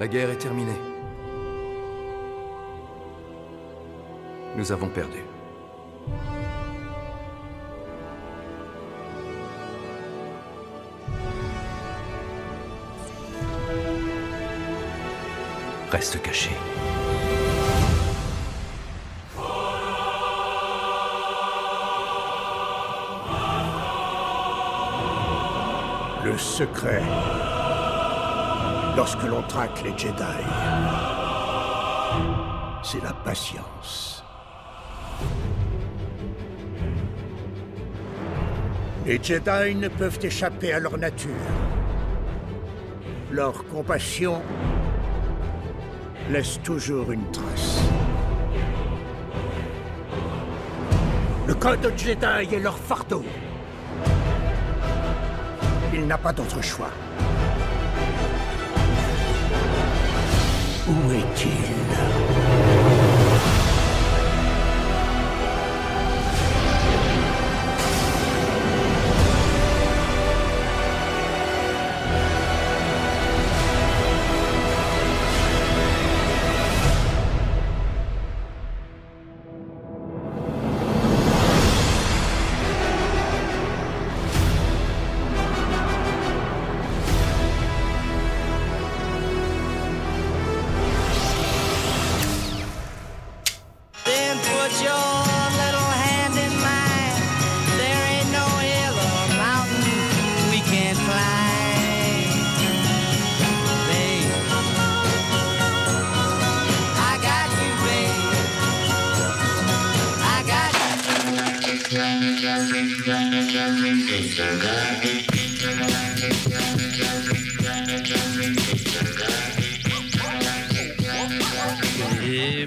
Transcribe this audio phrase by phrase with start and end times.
[0.00, 0.80] La guerre est terminée.
[4.56, 5.24] Nous avons perdu.
[15.90, 16.50] Reste caché.
[26.24, 27.02] Le secret.
[28.98, 30.24] Lorsque l'on traque les Jedi.
[32.82, 34.24] C'est la patience.
[39.06, 41.30] Les Jedi ne peuvent échapper à leur nature.
[43.30, 44.42] Leur compassion
[46.28, 47.80] laisse toujours une trace.
[51.46, 53.24] Le code Jedi est leur fardeau.
[55.94, 56.90] Il n'a pas d'autre choix.
[60.88, 62.27] Où est-il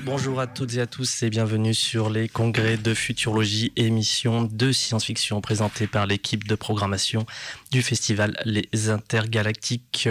[0.04, 4.72] Bonjour à toutes et à tous et bienvenue sur les congrès de futurologie, émission de
[4.72, 7.26] science-fiction présentée par l'équipe de programmation
[7.72, 10.08] du festival Les Intergalactiques.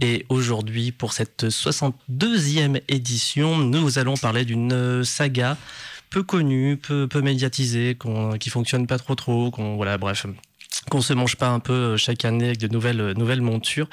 [0.00, 5.56] Et aujourd'hui, pour cette 62e édition, nous allons parler d'une saga
[6.10, 10.26] peu connue, peu, médiatisée, qu'on- qui fonctionne pas trop trop, voilà, bref
[10.90, 13.88] qu'on se mange pas un peu chaque année avec de nouvelles, nouvelles montures.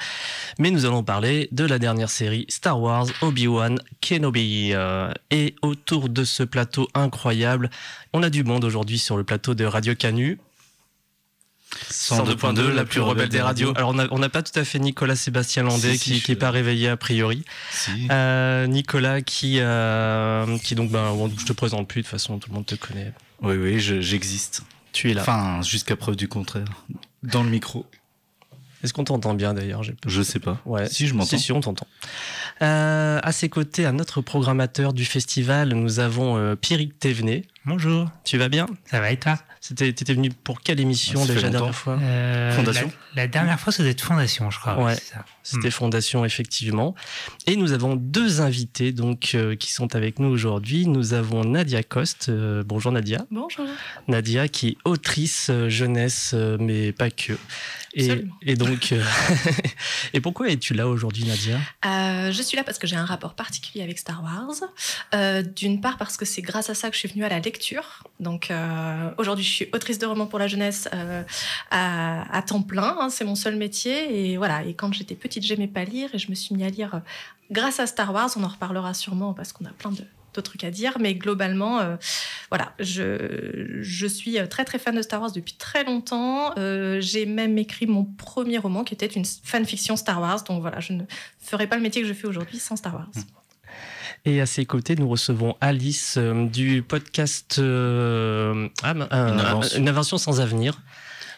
[0.58, 4.70] Mais nous allons parler de la dernière série Star Wars Obi-Wan Kenobi.
[4.72, 7.70] Euh, et autour de ce plateau incroyable,
[8.12, 10.38] on a du monde aujourd'hui sur le plateau de Radio Canu.
[11.90, 13.72] 102.2, la plus rebelle des radios.
[13.76, 16.32] Alors on n'a pas tout à fait Nicolas Sébastien Landais Si, si, qui je qui
[16.32, 17.44] est suis pas réveillé a priori.
[17.70, 17.90] Si.
[18.10, 22.50] Euh, Nicolas qui, euh, qui donc, ben, je te présente plus, de toute façon tout
[22.50, 23.12] le monde te connaît.
[23.40, 24.62] Oui, oui, je- j'existe.
[24.92, 25.22] Tu es là.
[25.22, 26.66] Enfin, jusqu'à preuve du contraire.
[27.22, 27.86] Dans le micro.
[28.82, 29.82] Est-ce qu'on t'entend bien d'ailleurs?
[29.82, 30.60] Je sais pas.
[30.64, 30.88] Ouais.
[30.88, 31.28] Si, je m'entends.
[31.28, 31.86] Si, si, on t'entend.
[32.62, 37.44] Euh, à ses côtés, à notre programmateur du festival, nous avons euh, Pierrick Thévenet.
[37.64, 38.66] Bonjour, Tu vas bien?
[38.86, 39.38] Ça va et toi?
[39.60, 41.96] C'était, T'étais venu pour quelle émission déjà la dernière fois?
[42.02, 44.82] Euh, Fondation la, la dernière fois, être Fondation, je crois.
[44.82, 44.96] Ouais.
[45.44, 46.96] C'était Fondation, effectivement.
[47.46, 50.88] Et nous avons deux invités donc, euh, qui sont avec nous aujourd'hui.
[50.88, 52.30] Nous avons Nadia Coste.
[52.30, 53.24] Euh, bonjour Nadia.
[53.30, 53.66] Bonjour.
[54.08, 57.34] Nadia qui est autrice euh, jeunesse, euh, mais pas que.
[57.94, 58.34] Et, Absolument.
[58.42, 59.04] et donc, euh,
[60.14, 61.60] et pourquoi es-tu là aujourd'hui, Nadia?
[61.86, 64.68] Euh, je suis là parce que j'ai un rapport particulier avec Star Wars.
[65.14, 67.36] Euh, D'une part parce que c'est grâce à ça que je suis venue à la
[67.38, 67.51] lecture.
[68.20, 71.22] Donc euh, aujourd'hui, je suis autrice de romans pour la jeunesse euh,
[71.70, 72.96] à, temps plein.
[73.00, 74.32] hein, c'est mon seul métier.
[74.32, 74.64] Et voilà.
[74.64, 77.00] Et quand j'étais petite, j'aimais pas lire et je me suis mis à lire euh,
[77.50, 78.30] grâce à Star Wars.
[78.36, 81.80] On en reparlera sûrement parce qu'on a plein de trucs à dire, mais globalement,
[82.48, 86.54] voilà, je, suis très très fan de Star Wars depuis très longtemps.
[87.00, 90.94] J'ai même écrit mon premier roman qui était une fanfiction Star Wars, donc voilà, je
[90.94, 91.02] ne
[91.38, 93.10] ferais pas le métier que je fais aujourd'hui sans Star Wars.
[94.24, 99.40] Et à ses côtés, nous recevons Alice euh, du podcast euh, ah, ben, euh, Une
[99.40, 99.78] invention.
[99.78, 100.80] Une invention sans avenir.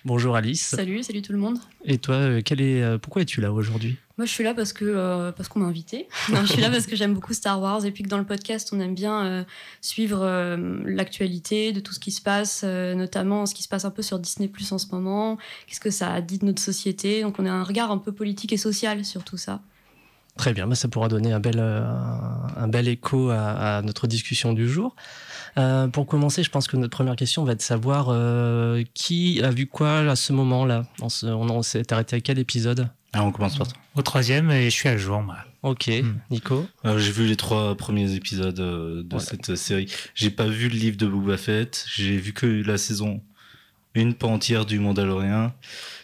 [0.05, 0.67] Bonjour Alice.
[0.67, 1.57] Salut, salut tout le monde.
[1.87, 3.97] Et toi, euh, quel est, euh, pourquoi es-tu là aujourd'hui?
[4.19, 6.09] Moi, je suis là parce que euh, parce qu'on m'a invité.
[6.31, 8.27] Non, je suis là parce que j'aime beaucoup Star Wars et puis que dans le
[8.27, 9.45] podcast, on aime bien euh,
[9.81, 13.87] suivre euh, l'actualité de tout ce qui se passe, euh, notamment ce qui se passe
[13.87, 15.39] un peu sur Disney Plus en ce moment.
[15.67, 18.13] Qu'est-ce que ça a dit de notre société Donc, on a un regard un peu
[18.13, 19.63] politique et social sur tout ça.
[20.37, 21.85] Très bien, bah, ça pourra donner un bel, euh,
[22.57, 24.97] un bel écho à, à notre discussion du jour.
[25.59, 29.41] Euh, pour commencer, je pense que notre première question va être de savoir euh, qui
[29.43, 30.87] a vu quoi à ce moment-là?
[31.01, 32.89] On, se- on, on s'est arrêté à quel épisode?
[33.13, 33.77] Ah, on commence par toi.
[33.95, 35.37] Au troisième, et je suis à jour, moi.
[35.63, 36.15] Ok, Hmm.
[36.31, 36.67] Nico?
[36.85, 39.87] Euh, J'ai vu les trois premiers épisodes de cette série.
[40.17, 41.87] J'ai pas vu le livre de Boba Fett.
[41.95, 43.23] J'ai vu que la saison
[43.95, 45.53] une pas entière du Mandalorian.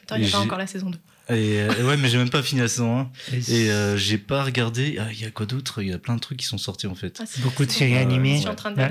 [0.04, 0.98] Attends, il n'y a pas encore la saison 2.
[1.30, 3.10] Et euh, ouais, mais j'ai même pas fini la saison 1.
[3.32, 4.96] Et Et euh, j'ai pas regardé.
[5.00, 5.82] Ah, Il y a quoi d'autre?
[5.82, 7.20] Il y a plein de trucs qui sont sortis en fait.
[7.22, 8.42] Ah, Beaucoup de séries euh, animées.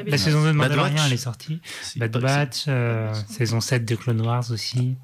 [0.08, 1.04] La, saison 2 de Mandalorian, Batch.
[1.08, 1.60] elle est sortie.
[1.82, 4.96] Si, Bad pas- Batch, euh, saison 7 de Clone Wars aussi.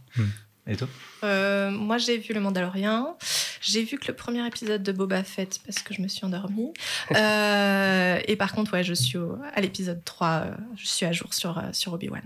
[0.67, 0.87] Et toi?
[1.23, 3.17] Euh, moi, j'ai vu Le Mandalorian.
[3.61, 6.71] J'ai vu que le premier épisode de Boba Fett parce que je me suis endormie.
[7.15, 10.27] Euh, et par contre, ouais, je suis au- à l'épisode 3.
[10.45, 12.21] euh, je suis à jour sur, sur Obi-Wan.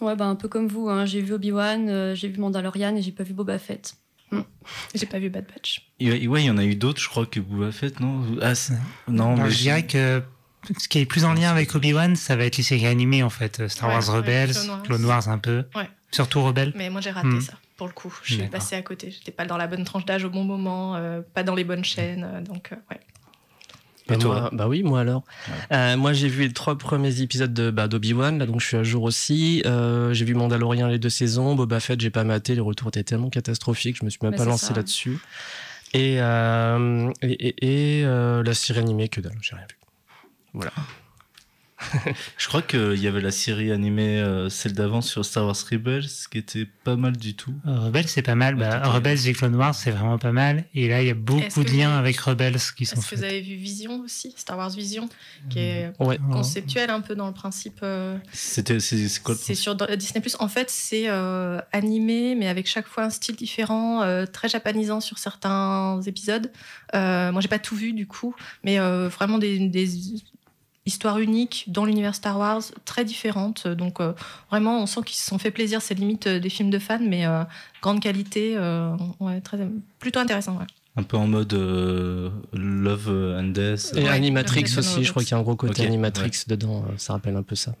[0.00, 0.88] Ouais, bah un peu comme vous.
[0.88, 1.06] hein.
[1.06, 3.94] J'ai vu Obi-Wan, euh, j'ai vu Mandalorian et j'ai pas vu Boba Fett.
[4.94, 5.86] J'ai pas vu Bad Batch.
[6.00, 8.52] Et Ouais, il y en a eu d'autres, je crois, que Boba Fett, non Ah,
[9.08, 10.22] non, mais je dirais que
[10.78, 13.30] ce qui est plus en lien avec Obi-Wan, ça va être les séries animées en
[13.30, 13.68] fait.
[13.68, 14.82] Star Ouais, Wars Rebels, Clone Wars.
[14.82, 15.64] Clone Wars un peu.
[15.74, 15.88] Ouais.
[16.10, 16.72] Surtout Rebels.
[16.76, 17.40] Mais moi, j'ai raté Hmm.
[17.40, 18.14] ça, pour le coup.
[18.22, 19.10] Je suis passée à côté.
[19.10, 21.84] J'étais pas dans la bonne tranche d'âge au bon moment, euh, pas dans les bonnes
[21.84, 22.24] chaînes.
[22.24, 23.00] euh, donc, euh, ouais.
[24.06, 25.24] Bah, Et toi moi- Bah oui, moi alors.
[25.72, 28.76] Euh, moi j'ai vu les trois premiers épisodes de bah, d'Obi-Wan, là donc je suis
[28.76, 29.62] à jour aussi.
[29.64, 31.54] Euh, j'ai vu Mandalorian les deux saisons.
[31.54, 34.38] Boba Fett, j'ai pas maté, les retours étaient tellement catastrophiques, je me suis même Bah,
[34.38, 34.74] pas lancé ça.
[34.74, 35.18] là-dessus.
[35.94, 39.76] Et, euh, et, et- et, euh, la série animée, que dalle, j'ai rien vu.
[40.52, 40.72] Voilà.
[42.38, 46.06] je crois qu'il y avait la série animée, euh, celle d'avant sur Star Wars Rebels,
[46.30, 47.54] qui était pas mal du tout.
[47.66, 48.54] Euh, Rebels, c'est pas mal.
[48.56, 48.82] Bah.
[48.88, 50.64] Rebels et Clone Wars, c'est vraiment pas mal.
[50.74, 53.16] Et là, il y a beaucoup de liens vous- avec Rebels qui sont Est-ce que
[53.16, 55.08] vous avez vu Vision aussi Star Wars Vision,
[55.50, 56.18] qui est Ouais.
[56.28, 56.32] Oh.
[56.32, 57.80] conceptuel un peu dans le principe.
[57.82, 60.36] euh, C'était, c'est, c'est quoi le C'est sur Disney Plus.
[60.40, 65.00] En fait, c'est euh, animé, mais avec chaque fois un style différent, euh, très japonisant
[65.00, 66.50] sur certains épisodes.
[66.94, 69.88] Euh, moi, j'ai pas tout vu du coup, mais euh, vraiment des, des
[70.86, 73.66] histoires uniques dans l'univers Star Wars, très différentes.
[73.66, 74.12] Donc, euh,
[74.50, 75.80] vraiment, on sent qu'ils se sont fait plaisir.
[75.82, 77.42] C'est limite euh, des films de fans, mais euh,
[77.82, 78.54] grande qualité.
[78.56, 79.58] euh, ouais, très,
[79.98, 80.58] plutôt intéressant.
[80.58, 80.66] Ouais.
[80.96, 83.92] Un peu en mode euh, Love and Death.
[83.96, 87.14] Et Ouais, Animatrix aussi, je crois qu'il y a un gros côté Animatrix dedans, ça
[87.14, 87.74] rappelle un peu ça.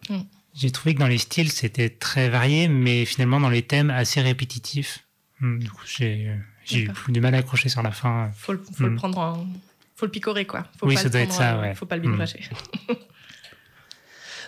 [0.54, 4.20] J'ai trouvé que dans les styles, c'était très varié, mais finalement dans les thèmes assez
[4.20, 5.04] répétitifs.
[5.40, 6.30] Hmm, Du coup, j'ai
[6.72, 8.30] eu du mal à accrocher sur la fin.
[8.34, 8.96] Faut, le, faut le Mm.
[8.96, 9.46] prendre en.
[9.96, 10.64] Faut le picorer, quoi.
[10.78, 11.74] Faut Oui, pas ça le doit être ça, euh, ouais.
[11.74, 12.16] Faut pas le Mm.
[12.18, 12.50] binge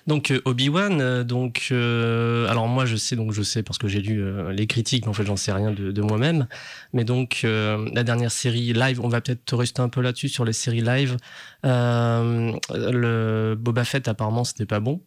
[0.07, 3.89] Donc euh, Obi-Wan, euh, donc euh, alors moi je sais donc je sais parce que
[3.89, 6.47] j'ai lu euh, les critiques, mais en fait j'en sais rien de, de moi-même.
[6.93, 10.45] Mais donc euh, la dernière série live, on va peut-être rester un peu là-dessus sur
[10.45, 11.17] les séries live.
[11.65, 15.03] Euh, le Boba Fett apparemment c'était pas bon.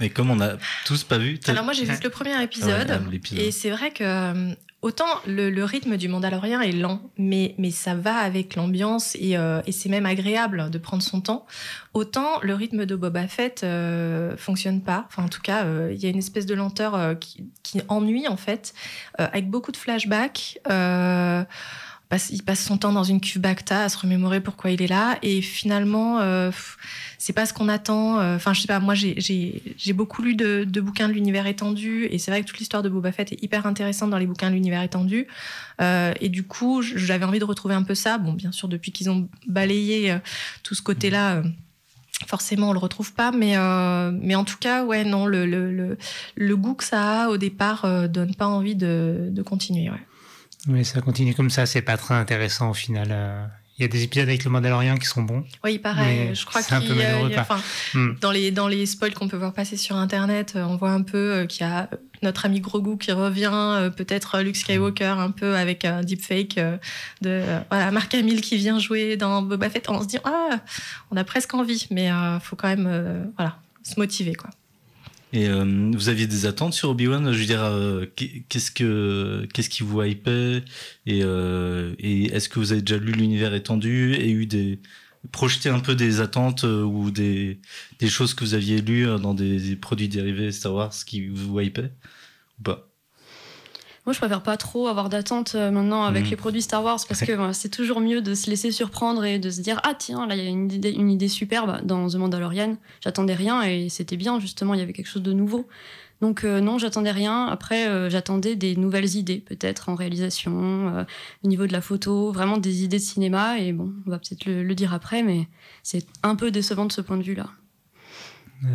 [0.00, 3.20] Et comme on a tous pas vu, Alors moi j'ai vu le premier épisode Ouais,
[3.32, 7.70] ah, et c'est vrai que euh, autant le, rythme du Mandalorian est lent, mais, mais
[7.70, 11.46] ça va avec l'ambiance et, euh, et c'est même agréable de prendre son temps.
[11.94, 15.06] Autant le rythme de Boba Fett euh, fonctionne pas.
[15.08, 17.42] Enfin en tout cas euh, il y a une espèce de lenteur euh, qui,
[17.88, 18.72] ennuie en fait,
[19.18, 20.58] avec beaucoup de flashbacks.
[22.12, 24.86] Euh, il passe son temps dans une cuve Bacta à se remémorer pourquoi il est
[24.86, 25.18] là.
[25.22, 26.50] Et finalement euh,
[27.18, 28.18] c'est pas ce qu'on attend.
[28.18, 29.62] Euh, enfin je sais pas moi j'ai-
[29.92, 32.06] beaucoup lu de, de bouquins de l'univers étendu.
[32.10, 34.48] Et c'est vrai que toute l'histoire de Boba Fett est hyper intéressante dans les bouquins
[34.48, 35.26] de l'univers étendu.
[35.80, 38.16] Euh, et du coup j'avais envie de retrouver un peu ça.
[38.18, 40.18] Bon bien sûr depuis qu'ils ont balayé euh,
[40.62, 41.42] tout ce côté là
[42.26, 45.70] Forcément, on le retrouve pas, mais euh, mais en tout cas, ouais, non, le le,
[45.70, 45.96] le,
[46.34, 49.88] le goût que ça a au départ euh, donne pas envie de, de continuer.
[49.88, 50.04] Ouais.
[50.66, 53.08] Mais ça continue comme ça, c'est pas très intéressant au final.
[53.10, 53.46] euh.
[53.78, 55.44] Il y a des épisodes avec le Mandalorian qui sont bons.
[55.62, 56.34] Oui, pareil.
[56.34, 57.60] Je crois c'est un qu'il peu y a- il y a- enfin,
[57.94, 58.14] Hmm.
[58.20, 61.02] dans les dans les spoils qu'on peut voir passer sur Internet, euh, on voit un
[61.02, 61.88] peu euh, qu'il y a
[62.24, 66.58] notre ami Grogu qui revient, peut-être Luke Skywalker un peu avec un deepfake
[67.22, 69.88] de voilà Mark Hamill qui vient jouer dans Boba Fett.
[69.88, 70.58] On se dit ah,
[71.12, 74.50] on a presque envie, mais euh, faut quand même euh, voilà se motiver quoi.
[75.32, 77.32] Et euh, vous aviez des attentes sur Obi-Wan?
[77.32, 80.64] Je veux dire, euh, qu'est- qu'est-ce que qu'est-ce qui vous hypait?
[81.06, 84.80] Et, euh, est-ce que vous avez déjà lu l'univers étendu et eu des
[85.32, 87.60] projeté un peu des attentes euh, ou des,
[87.98, 91.28] des choses que vous aviez lues euh, dans des, des produits dérivés Star Wars qui
[91.28, 91.92] vous hypaient?
[92.60, 92.87] Ou pas?
[94.08, 96.30] Moi, je préfère pas trop avoir d'attente euh, maintenant avec Mhm.
[96.30, 99.50] les produits Star Wars parce que c'est toujours mieux de se laisser surprendre et de
[99.50, 102.14] se dire ah tiens là il y a une idée, une idée superbe dans The
[102.14, 102.78] Mandalorian.
[103.02, 105.68] J'attendais rien et c'était bien justement il y avait quelque chose de nouveau.
[106.22, 107.48] Donc euh, non j'attendais rien.
[107.48, 110.54] Après euh, j'attendais des nouvelles idées peut-être en réalisation,
[110.96, 111.04] euh,
[111.44, 114.46] au niveau de la photo, vraiment des idées de cinéma et bon on va peut-être
[114.46, 115.48] le, le dire après mais
[115.82, 117.50] c'est un peu décevant de ce point de vue là.
[118.64, 118.68] Euh,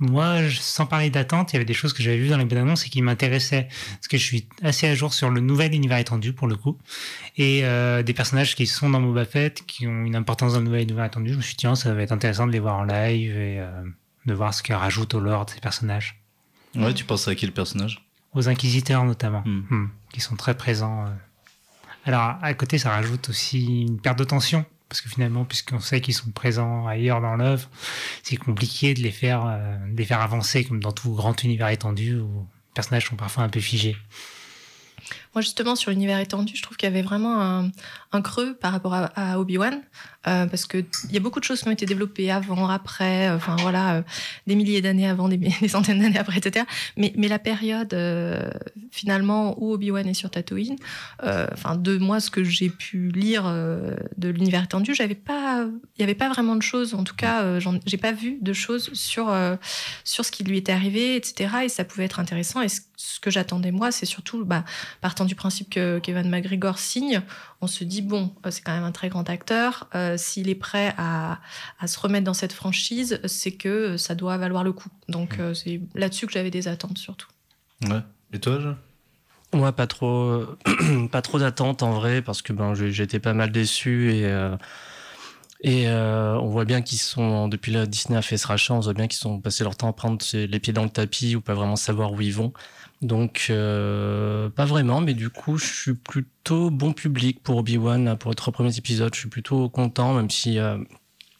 [0.00, 2.44] moi, je- sans parler d'attente, il y avait des choses que j'avais vues dans les
[2.44, 3.68] bonnes annonces et qui m'intéressaient.
[3.94, 6.76] Parce que je suis assez à jour sur le nouvel univers étendu, pour le coup.
[7.36, 10.64] Et euh, des personnages qui sont dans Boba Fett, qui ont une importance dans le
[10.64, 11.32] nouvel univers étendu.
[11.32, 13.60] Je me suis dit, tiens, ça va être intéressant de les voir en live et
[13.60, 13.70] euh,
[14.26, 16.20] de voir ce qu'ils rajoutent au lore de ces personnages.
[16.74, 18.04] Ouais, tu penses à quel personnage?
[18.32, 19.62] Aux Inquisiteurs, notamment, Hmm.
[19.70, 21.04] Hmm, qui sont très présents.
[21.06, 21.10] euh.
[22.06, 24.64] Alors, à côté, ça rajoute aussi une perte de tension.
[24.90, 27.70] Parce que finalement, puisqu'on sait qu'ils sont présents ailleurs dans l'œuvre,
[28.24, 31.68] c'est compliqué de les faire, euh, de les faire avancer comme dans tout grand univers
[31.68, 33.96] étendu où les personnages sont parfois un peu figés.
[35.34, 37.70] Moi, justement, sur l'univers étendu, je trouve qu'il y avait vraiment un,
[38.12, 39.80] un creux par rapport à, Obi-Wan,
[40.26, 43.36] euh, parce qu'il y a beaucoup de choses qui ont été développées avant, après, euh,
[43.36, 44.02] enfin voilà, euh,
[44.48, 45.38] des milliers d'années avant, des,
[45.68, 46.66] centaines d'années après, etc.
[46.96, 48.50] Mais, la période, euh,
[48.90, 50.76] finalement, où Obi-Wan est sur Tatooine,
[51.22, 56.02] enfin, de moi, ce que j'ai pu lire de l'univers étendu, j'avais pas, il n'y
[56.02, 59.32] avait pas vraiment de choses, en tout cas, j'ai pas vu de choses sur,
[60.02, 61.50] sur ce qui lui était arrivé, etc.
[61.64, 62.60] Et ça pouvait être intéressant.
[62.60, 64.64] Et ce, ce que j'attendais, moi, c'est surtout, bah,
[65.00, 67.22] partant du principe que Kevin McGregor signe,
[67.62, 69.88] on se dit, bon, euh, c'est quand même un très grand acteur.
[69.94, 71.40] euh, S'il est prêt à,
[71.78, 74.88] à se remettre dans cette franchise, c'est que ça doit valoir le coup.
[75.08, 77.28] Donc, euh, c'est là-dessus que j'avais des attentes, surtout.
[77.88, 78.00] Ouais.
[78.32, 78.76] Et toi, Jean?
[79.52, 80.44] Moi, pas trop,
[81.10, 84.56] pas trop d'attentes en vrai, parce que ben, j'étais pas mal déçu et, euh,
[85.62, 88.80] et euh, on voit bien qu'ils sont, depuis là, Disney a fait ce rachat, on
[88.80, 91.40] voit bien qu'ils sont passés leur temps à prendre les pieds dans le tapis ou
[91.40, 92.52] pas vraiment savoir où ils vont.
[93.02, 98.30] Donc, euh, pas vraiment, mais du coup, je suis plutôt bon public pour Obi-Wan, pour
[98.30, 99.14] les trois premiers épisodes.
[99.14, 100.76] Je suis plutôt content, même si, euh,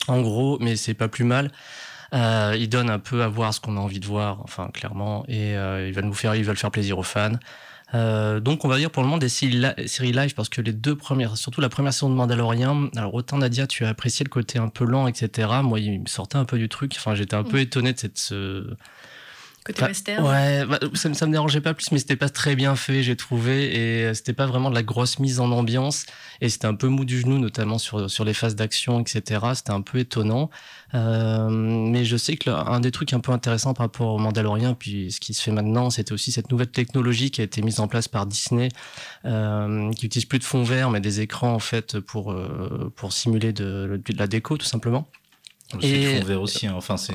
[0.09, 1.51] en gros, mais c'est pas plus mal.
[2.15, 5.25] Euh, il donne un peu à voir ce qu'on a envie de voir, enfin clairement,
[5.29, 7.39] et euh, ils veulent nous faire, ils veulent faire plaisir aux fans.
[7.93, 10.73] Donc on va dire pour le moment des séries li- séries live parce que les
[10.73, 14.29] deux premières, surtout la première saison de Mandalorian, alors autant Nadia tu as apprécié le
[14.31, 15.49] côté un peu lent etc.
[15.65, 18.17] Moi il me sortait un peu du truc, enfin j'étais un peu étonné de cette
[18.17, 18.65] ce,
[19.65, 20.25] Côté western.
[20.27, 23.03] Ouais, bah, ça, me- ça me dérangeait pas plus, mais c'était pas très bien fait,
[23.03, 26.07] j'ai trouvé, et euh, c'était pas vraiment de la grosse mise en ambiance,
[26.41, 29.41] et c'était un peu mou du genou, notamment sur, sur les phases d'action, etc.
[29.55, 30.49] C'était un peu étonnant.
[30.95, 34.75] Euh, mais je sais que un des trucs un peu intéressants par rapport au Mandalorian,
[34.75, 37.81] puis ce qui se fait maintenant, c'était aussi cette nouvelle technologie qui a été mise
[37.81, 38.71] en place par Disney,
[39.27, 43.13] euh, qui utilise plus de fond vert, mais des écrans en fait pour, euh, pour
[43.13, 45.07] simuler de, de la déco, tout simplement.
[45.81, 46.73] C'est fond vert aussi, hein.
[46.77, 47.13] enfin c'est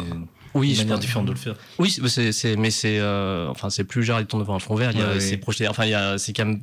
[0.55, 1.55] Oui, je manière différente de le faire.
[1.79, 4.91] oui, c'est- mais c'est, euh, enfin, c'est plus genre, il tourne devant un fond vert,
[4.91, 6.61] il y a, Ouais, c'est projeté, enfin, il y a, c'est quand même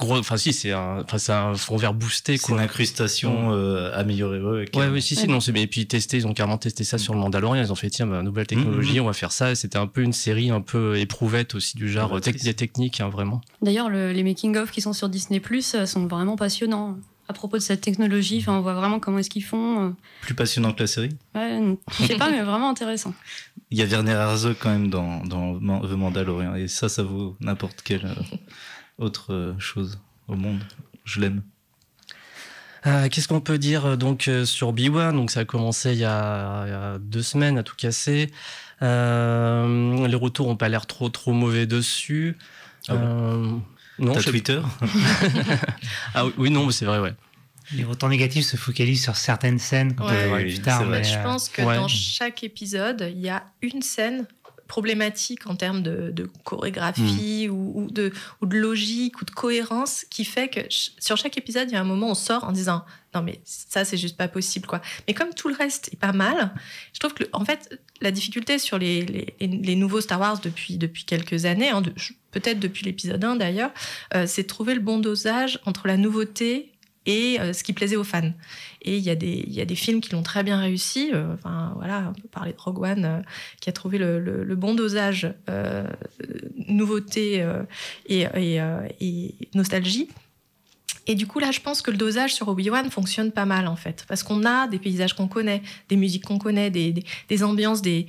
[0.00, 3.90] gros, enfin, si, c'est un, enfin, c'est un fond vert boosté, C'est une incrustation euh,
[3.98, 4.40] améliorée.
[4.40, 5.26] Ouais, Ouais, oui, si, si, Ouais.
[5.28, 7.74] non, c'est, et puis testé, ils ont carrément testé ça sur le Mandalorian, ils ont
[7.74, 9.02] fait, tiens, bah, nouvelle technologie, Mhm.
[9.04, 12.20] on va faire ça, c'était un peu une série un peu éprouvette aussi, du genre,
[12.20, 13.40] tec- des techniques, hein, vraiment.
[13.60, 16.96] D'ailleurs, le- les making-of qui sont sur Disney Plus sont vraiment passionnants.
[17.28, 19.94] À propos de cette technologie, enfin, on voit vraiment comment est-ce qu'ils font.
[20.22, 21.10] Plus passionnant que la série.
[21.34, 21.60] Ouais,
[22.00, 23.12] je sais pas, mais vraiment intéressant.
[23.70, 26.54] Il y a Werner Herzog quand même dans, dans The Mandalorian.
[26.54, 28.14] Et ça, ça vaut n'importe quelle euh,
[28.96, 30.60] autre euh, chose au monde.
[31.04, 31.42] Je l'aime.
[32.86, 35.98] Euh, Qu'est-ce qu'on peut dire euh, donc euh, sur B1 Donc ça a commencé il
[35.98, 38.30] y a, il y a deux semaines à tout casser.
[38.80, 42.38] Euh, les retours ont pas l'air trop trop mauvais dessus.
[42.88, 43.00] Ah bon?
[43.02, 43.56] Euh,
[43.98, 44.60] non, T'as je Twitter
[46.14, 47.14] Ah oui, oui, non, mais c'est vrai, ouais.
[47.72, 50.22] Les retours négatifs se focalisent sur certaines scènes qu'on Ouais.
[50.22, 50.84] peut voir Oui, plus tard.
[50.86, 51.76] mais, Je euh, pense que ouais.
[51.76, 54.26] dans chaque épisode, il y a une scène
[54.68, 60.04] problématique en termes de, de chorégraphie ou, ou de, ou de logique ou de cohérence
[60.10, 62.44] qui fait que ch- sur chaque épisode, il y a un moment où on sort
[62.44, 62.84] en disant
[63.14, 64.80] non mais ça c'est juste pas possible quoi.
[65.08, 66.54] Mais comme tout le reste est pas mal,
[66.92, 70.76] je trouve que en fait la difficulté sur les, les, les nouveaux Star Wars depuis,
[70.76, 71.92] depuis quelques années, hein, de-
[72.30, 73.70] peut-être depuis l'épisode 1 d'ailleurs,
[74.14, 76.72] euh, c'est de trouver le bon dosage entre la nouveauté
[77.08, 78.30] et euh, ce qui plaisait aux fans.
[78.82, 81.10] Et il y, a des- films qui l'ont très bien réussi.
[81.12, 83.20] euh, Enfin, voilà, on peut parler de Rogue One, euh,
[83.60, 85.32] qui a trouvé le, bon dosage
[86.68, 87.44] nouveauté
[88.08, 88.26] et
[89.54, 90.08] nostalgie.
[91.08, 93.76] Et du coup, là, je pense que le dosage sur Obi-Wan fonctionne pas mal, en
[93.76, 94.04] fait.
[94.06, 98.06] Parce qu'on a des paysages qu'on connaît, des musiques qu'on connaît, des, ambiances, des,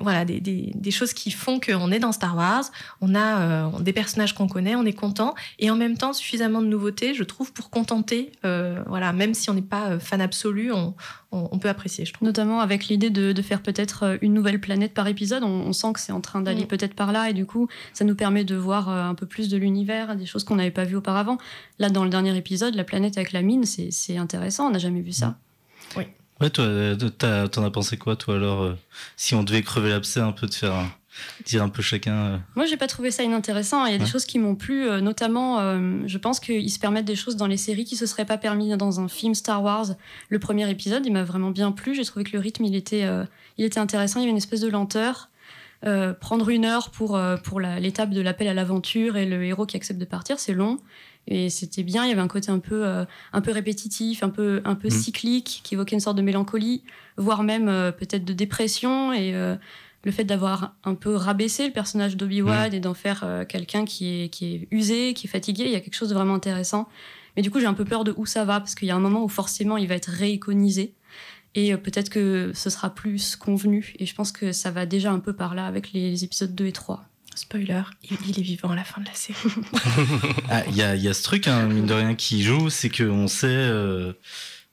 [0.00, 2.64] voilà, des choses qui font qu'on est dans Star Wars.
[3.00, 5.36] On a euh, des personnages qu'on connaît, on est content.
[5.60, 8.32] Et en même temps, suffisamment de nouveautés, je trouve, pour contenter.
[8.44, 10.94] euh, voilà, même si on n'est pas euh, fan absolu, on,
[11.30, 12.26] on, on peut apprécier, je trouve.
[12.26, 15.42] Notamment avec l'idée de, de faire peut-être euh, une nouvelle planète par épisode.
[15.42, 16.68] On, on sent que c'est en train d'aller Mm.
[16.68, 19.48] peut-être par là et du coup, ça nous permet de voir euh, un peu plus
[19.48, 21.38] de l'univers, des choses qu'on n'avait pas vues auparavant.
[21.78, 24.68] Là, dans le dernier épisode, la planète avec la mine, c'est c'est intéressant.
[24.68, 25.36] On n'a jamais vu ça.
[26.40, 28.74] Ouais, toi, euh, t'en as pensé quoi, toi, alors euh,
[29.16, 30.88] Si on devait crever l'abcès un peu, de faire un-
[31.44, 32.14] dire un peu chacun.
[32.16, 33.84] euh, Moi, j'ai pas trouvé ça inintéressant.
[33.86, 36.78] Il y a des choses qui m'ont plu, euh, notamment, euh, je pense qu'ils se
[36.78, 39.62] permettent des choses dans les séries qui se seraient pas permis dans un film Star
[39.62, 39.86] Wars.
[40.28, 41.94] Le premier épisode, il m'a vraiment bien plu.
[41.94, 43.24] J'ai trouvé que le rythme, il était, euh,
[43.56, 44.20] il était intéressant.
[44.20, 45.30] Il y avait une espèce de lenteur.
[45.86, 49.64] Euh, prendre une heure pour, pour la- l'étape de l'appel à l'aventure et le héros
[49.64, 50.78] qui accepte de partir, c'est long.
[51.28, 54.30] Et c'était bien, il y avait un côté un peu, euh, un peu répétitif, un
[54.30, 54.94] peu, un peu Mhm.
[54.94, 56.82] cyclique, qui évoquait une sorte de mélancolie,
[57.16, 59.12] voire même euh, peut-être de dépression.
[59.12, 59.54] Et euh,
[60.04, 64.22] le fait d'avoir un peu rabaissé le personnage d'Obi-Wan et d'en faire euh, quelqu'un qui
[64.22, 66.88] est, qui est usé, qui est fatigué, il y a quelque chose de vraiment intéressant.
[67.36, 68.96] Mais du coup, j'ai un peu peur de où ça va, parce qu'il y a
[68.96, 70.94] un moment où forcément il va être réiconisé.
[71.54, 73.94] Et euh, peut-être que ce sera plus convenu.
[73.98, 76.54] Et je pense que ça va déjà un peu par là avec les, les épisodes
[76.54, 77.04] 2 et 3.
[77.34, 79.38] Spoiler, il, il est vivant à la fin de la série.
[80.50, 82.68] Ah, Il y, a, il y a ce truc, hein, mine de rien, qui joue,
[82.70, 83.46] c'est qu'on sait.
[83.48, 84.12] euh,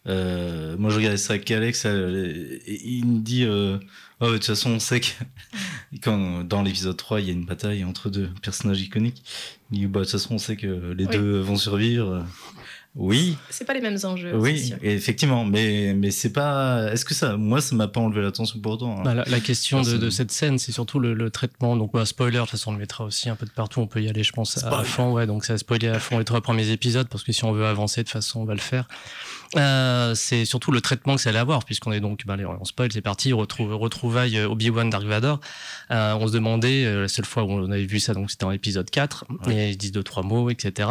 [0.08, 3.78] euh, moi, je regardais ça avec Alex, euh, et il me dit euh,
[4.22, 5.08] Oh, de toute façon, on sait que
[6.04, 9.24] quand dans l'épisode 3, il y a une bataille entre deux personnages iconiques.
[9.72, 11.12] Il bah, De toute façon, on sait que les Oui.
[11.12, 12.26] deux vont survivre.
[12.98, 14.34] Oui, C'est pas les mêmes enjeux.
[14.38, 14.78] oui, sûr.
[14.82, 16.94] effectivement, mais, mais c'est pas.
[16.94, 17.36] Est-ce que ça.
[17.36, 19.00] Moi, ça m'a pas enlevé l'attention pour autant.
[19.00, 19.04] hein.
[19.04, 21.76] Bah, la, la question Non, de, cette scène, c'est surtout le, le traitement.
[21.76, 23.82] Donc, bah, spoiler, de toute façon, on le mettra aussi un peu de partout.
[23.82, 25.12] On peut y aller, je pense, à, fond.
[25.12, 27.52] Ouais, donc, ça a spoilé à fond les trois premiers épisodes, parce que si on
[27.52, 28.88] veut avancer, de toute façon, on va le faire.
[29.56, 32.92] Euh, c'est surtout le traitement que ça allait avoir, puisqu'on est donc, allez, on spoil,
[32.92, 35.40] c'est parti, retrouve, retrouvailles euh, Obi-Wan Dark Vador.
[35.92, 38.46] Euh, on se demandait, euh, la seule fois où on avait vu ça, donc c'était
[38.46, 40.90] en épisode 4, et ils disent deux, trois mots, etc.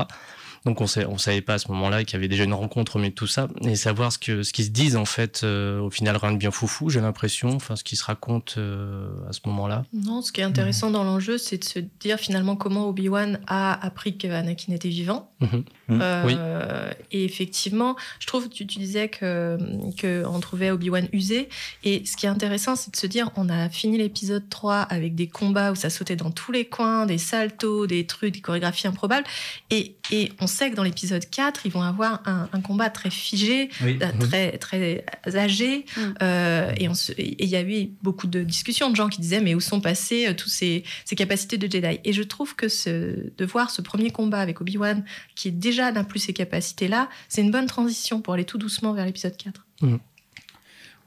[0.65, 2.97] Donc on sait, on savait pas à ce moment-là qu'il y avait déjà une rencontre
[2.97, 5.43] au milieu de tout ça et savoir ce que ce qu'ils se disent en fait
[5.45, 9.09] euh, au final rien de bien foufou j'ai l'impression enfin ce qui se raconte euh,
[9.29, 9.85] à ce moment-là.
[9.93, 13.85] Non, ce qui est intéressant dans l'enjeu, c'est de se dire finalement comment Obi-Wan a
[13.85, 15.31] appris que Anakin était vivant.
[15.41, 15.65] Mhm.
[15.89, 15.99] Mhm.
[16.01, 19.59] Euh, Et effectivement, je trouve, tu, tu disais que,
[19.99, 21.49] que on trouvait Obi-Wan usé.
[21.85, 25.15] Et ce qui est intéressant, c'est de se dire, on a fini l'épisode 3 avec
[25.15, 28.87] des combats où ça sautait dans tous les coins, des saltos, des trucs, des chorégraphies
[28.87, 29.27] improbables.
[29.71, 33.11] Et, et on sait que dans l'épisode 4, ils vont avoir un, un combat très
[33.11, 33.99] figé, Oui.
[34.03, 35.85] euh, très, très âgé.
[35.97, 36.15] Mhm.
[36.23, 39.61] Euh, et il y a eu beaucoup de discussions de gens qui disaient, mais où
[39.61, 41.99] sont passées euh, toutes ces, ces capacités de Jedi?
[42.05, 46.05] Et je trouve que ce, de voir ce premier combat avec Obi-Wan, qui déjà n'a
[46.05, 49.67] plus ces capacités-là, c'est une bonne transition pour aller tout doucement vers l'épisode 4.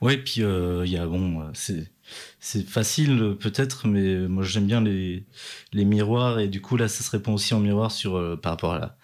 [0.01, 1.89] Ouais, puis euh, il y a bon, c'est
[2.39, 5.25] c'est facile peut-être, mais moi j'aime bien les
[5.73, 8.53] les miroirs et du coup là ça se répond aussi en miroir sur euh, par
[8.53, 8.97] rapport à la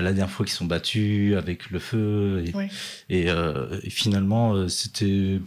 [0.00, 2.44] la dernière fois qu'ils sont battus avec le feu
[3.08, 5.40] et euh, et finalement euh, c'était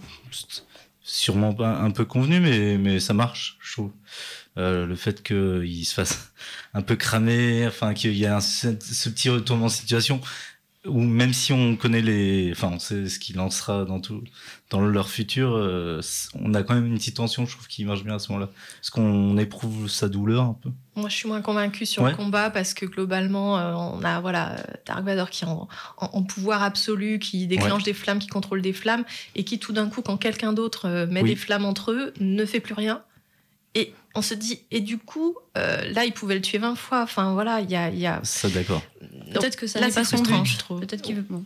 [1.01, 3.91] sûrement pas un peu convenu, mais mais ça marche, je trouve.
[4.57, 6.31] Euh, le fait qu'il se fasse
[6.73, 8.69] un peu cramer, enfin qu'il y ait un, ce
[9.09, 10.21] petit retournement de situation
[10.85, 14.23] où même si on connaît les, enfin on sait ce qui lancera dans tout,
[14.69, 16.01] dans leur futur, euh,
[16.35, 18.49] on a quand même une petite tension, je trouve, qui marche bien à ce moment-là,
[18.77, 20.69] parce qu'on éprouve sa douleur un peu?
[20.95, 22.11] Moi, je suis moins convaincue sur Ouais.
[22.11, 25.67] le combat parce que globalement, euh, on a voilà Dark Vador qui est en,
[25.97, 29.03] en- en pouvoir absolu, qui déclenche des flammes, qui contrôle des flammes,
[29.35, 31.29] et qui tout d'un coup, quand quelqu'un d'autre euh, met Oui.
[31.31, 33.01] des flammes entre eux, ne fait plus rien.
[33.75, 37.01] Et on se dit, et du coup, euh, là, il pouvait le tuer 20 fois.
[37.03, 38.19] Enfin voilà, il y a, il y a...
[38.23, 38.81] Ça, d'accord.
[39.33, 40.45] Peut-être que ça n'est pas son but.
[40.45, 40.79] je trouve.
[40.79, 41.43] Peut-être qu'il veut, bon,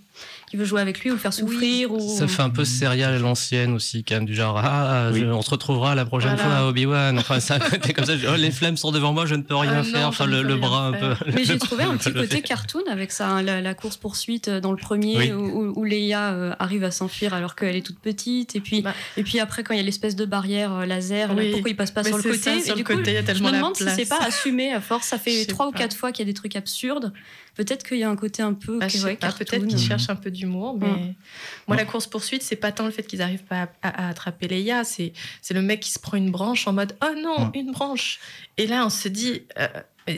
[0.49, 1.91] qu'il veut jouer avec lui ou le faire souffrir.
[1.91, 2.17] ou...
[2.17, 5.21] Ça fait un peu serial à l'ancienne aussi quand même du genre ah Oui.
[5.21, 6.57] je- on se retrouvera la prochaine Voilà.
[6.59, 9.35] fois Obi-Wan enfin ça côté comme ça je- oh, les flammes sont devant moi je
[9.35, 11.97] ne peux rien Ah non, faire enfin le, bras un peu Mais j'ai trouvé un
[11.97, 15.31] petit peu côté cartoon avec ça, hein, la, la course poursuite dans le premier Oui.
[15.31, 18.93] où, où- Leia euh, arrive à s'enfuir alors qu'elle est toute petite et puis Bah.
[19.17, 21.75] et puis après quand il y a l'espèce de barrière euh, laser, là, pourquoi il
[21.75, 23.21] passe pas Mais sur le c'est Et sur du le coup, côté, il y a
[23.21, 25.07] je tellement me la demande si c'est pas assumé à force.
[25.07, 27.13] Ça Je fait trois ou quatre fois qu'il y a des trucs absurdes.
[27.55, 30.15] Peut-être qu'il y a un côté un peu Bah, je ouais, peut-être qu'ils cherchent un
[30.15, 31.15] peu d'humour, mais
[31.67, 34.09] moi, la course poursuite, c'est pas tant le fait qu'ils arrivent pas à, à- à
[34.09, 37.51] attraper Leia, c'est c'est le mec qui se prend une branche en mode oh non,
[37.53, 38.19] une branche.
[38.57, 39.67] Et là, on se dit euh,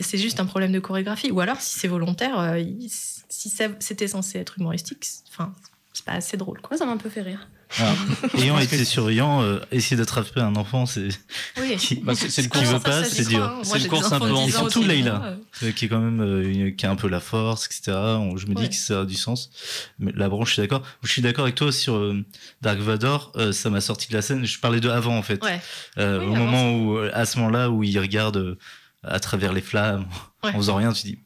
[0.01, 3.69] c'est juste un problème de chorégraphie, ou alors si c'est volontaire, euh, il- si ça-
[3.79, 5.53] c'était censé être humoristique, c'est- enfin,
[5.93, 6.61] c'est pas assez drôle.
[6.61, 6.77] Quoi.
[6.77, 7.47] Ça m'a un peu fait rire.
[8.37, 11.07] Ayant été surveillant, euh, essayer d'attraper un enfant, c'est
[11.59, 13.43] Oui, qui, Bah, c'est- le qui course- veut pas, c'est dur.
[13.43, 15.15] hein C'est une course un peu en 10 ans surtout Leïla.
[15.15, 15.37] hein.
[15.63, 17.91] Euh, qui est quand même euh, une- qui a un peu la force, etc.
[17.97, 19.49] On- Je me dis que ça a du sens.
[19.99, 20.83] Mais la branche, je suis d'accord.
[21.03, 22.23] Je suis d'accord avec toi sur euh,
[22.61, 23.31] Dark Vador.
[23.35, 24.45] euh, ça m'a sorti de la scène.
[24.45, 25.43] Je parlais de avant en fait.
[25.43, 25.59] Ouais.
[25.97, 28.57] Euh, Oui, au avant, moment où, euh, à ce moment-là, où il regarde euh,
[29.03, 30.05] à travers les flammes,
[30.43, 30.49] Ouais.
[30.51, 31.19] en faisant rien, tu dis.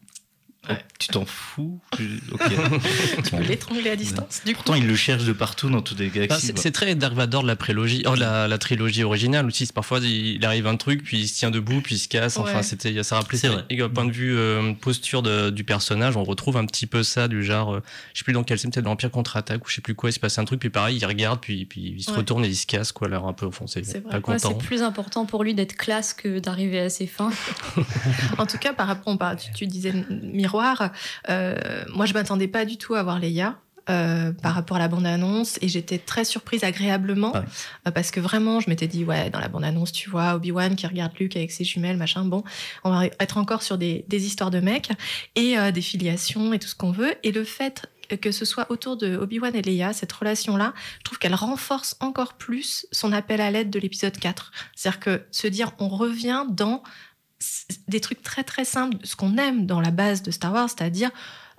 [0.68, 0.80] Oh, Ouais.
[1.00, 2.42] tu t'en fous Je- Ok.
[3.24, 4.42] Tu peux l'étrangler à distance.
[4.46, 6.48] Du coup, Pourtant, il le cherche de partout dans toutes les Bah, galaxies.
[6.48, 6.62] c'est quoi.
[6.62, 9.66] c'est très Dark Vador de la prélogie, oh, la, la trilogie originale aussi.
[9.74, 12.38] Parfois, il, arrive un truc, puis il se tient debout, puis il se casse.
[12.38, 12.64] Enfin, Ouais.
[12.64, 13.66] c'était, ça rappelait ça.
[13.70, 17.04] Et au point de vue euh, posture de- du personnage, on retrouve un petit peu
[17.04, 19.70] ça, du genre, euh, je sais plus dans quel scène, peut-être dans l'Empire contre-attaque ou
[19.70, 20.10] je sais plus quoi.
[20.10, 22.18] Il se passe un truc, puis pareil, il regarde, puis, puis il se Ouais.
[22.18, 23.08] retourne et il se casse, quoi.
[23.08, 23.84] L'air un peu enfoncé.
[23.84, 24.02] C'est.
[24.02, 27.32] Pas c'est plus important pour lui d'être classe que d'arriver à ses fins.
[28.38, 30.55] En tout cas, par rapport, on parle- tu, tu disais miroir,
[31.30, 31.56] euh,
[31.94, 33.56] moi je m'attendais pas du tout à voir Leia.
[33.90, 38.60] euh, par rapport à la bande-annonce et j'étais très surprise agréablement euh, parce que vraiment
[38.60, 41.64] je m'étais dit ouais dans la bande-annonce tu vois Obi-Wan qui regarde Luke avec ses
[41.64, 42.44] jumelles machin bon
[42.84, 44.90] on va être encore sur des, des histoires de mecs
[45.36, 47.86] et euh, des filiations et tout ce qu'on veut et le fait
[48.22, 52.34] que ce soit autour de Obi-Wan et Leia, cette relation-là, je trouve qu'elle renforce encore
[52.34, 54.52] plus son appel à l'aide de l'épisode 4.
[54.76, 56.84] C'est-à-dire que se dire on revient dans
[57.88, 61.12] des trucs très très simples, ce qu'on aime dans la base de Star Wars, c'est-à-dire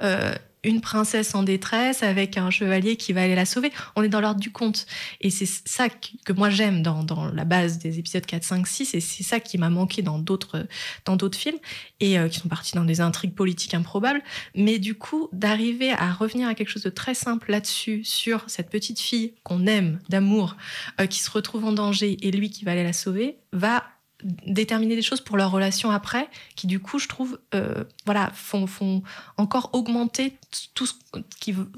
[0.02, 0.34] euh,
[0.66, 3.70] une princesse en détresse avec un chevalier qui va aller la sauver.
[3.94, 4.86] On est dans l'ordre du conte.
[5.20, 8.94] Et c'est ça que, moi j'aime dans, dans la base des épisodes 4, 5, 6.
[8.94, 10.66] Et c'est ça qui m'a manqué dans d'autres
[11.04, 11.58] dans d'autres films
[12.00, 14.22] et euh, qui sont partis dans des intrigues politiques improbables.
[14.54, 18.70] Mais du coup, d'arriver à revenir à quelque chose de très simple là-dessus, sur cette
[18.70, 20.56] petite fille qu'on aime d'amour,
[21.00, 23.84] euh, qui se retrouve en danger et lui qui va aller la sauver, va
[24.22, 29.02] déterminer des choses pour leur relation après, qui du coup, je trouve, euh, voilà, font,
[29.36, 30.34] encore augmenter
[30.74, 30.94] tout ce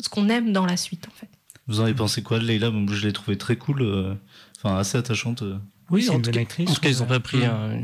[0.09, 1.29] qu'on aime dans la suite, en fait.
[1.67, 4.15] Vous en avez pensé quoi Moi, Je l'ai trouvé très cool, euh,
[4.57, 5.43] enfin assez attachante.
[5.91, 5.95] Euh.
[5.95, 6.71] Oui, c'est en une bonne actrice.
[6.71, 7.09] En tout cas, ils ont ouais.
[7.09, 7.43] pas pris Mm.
[7.45, 7.79] un-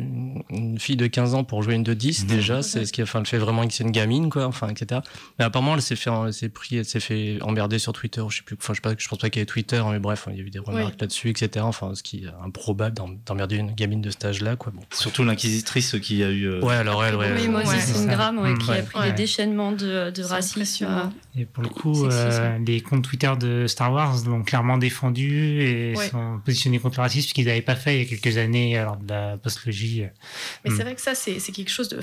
[0.51, 2.29] une, fille de 15 ans pour jouer une de 10 Mhm.
[2.29, 5.01] déjà, c'est ce qui enfin, le fait vraiment que c'est une gamine quoi, enfin etc.
[5.39, 8.37] Mais apparemment elle s'est fait elle s'est pris elle s'est fait emmerder sur Twitter, je
[8.39, 10.27] sais plus enfin je sais pas je pense pas qu'il y ait Twitter mais bref,
[10.31, 11.01] il y a eu des remarques Oui.
[11.01, 11.65] là-dessus etc.
[11.67, 14.73] Enfin ce qui est improbable d'em- d'emmerder une gamine de cet âge-là quoi.
[14.75, 14.83] Bon.
[14.93, 16.45] Surtout l'inquisitrice qui a eu.
[16.47, 17.33] euh, Ouais, alors elle ouais.
[17.37, 18.07] Oui, euh, moi aussi, Ouais.
[18.15, 18.59] grame ouais, Mm.
[18.59, 18.79] qui Ouais.
[18.79, 19.07] a pris Ouais.
[19.11, 20.59] des déchaînements de, de racisme.
[20.61, 21.13] impressionnant.
[21.37, 25.95] Et pour le coup, euh, les comptes Twitter de Star Wars l'ont clairement défendu et
[25.97, 26.09] Ouais.
[26.09, 28.81] sont positionnés contre le racisme, ce qu'ils n'avaient pas fait il y a quelques années
[28.83, 30.05] lors de la postlogie.
[30.65, 30.77] Mais Mm.
[30.77, 32.01] c'est vrai que ça, c'est quelque chose de,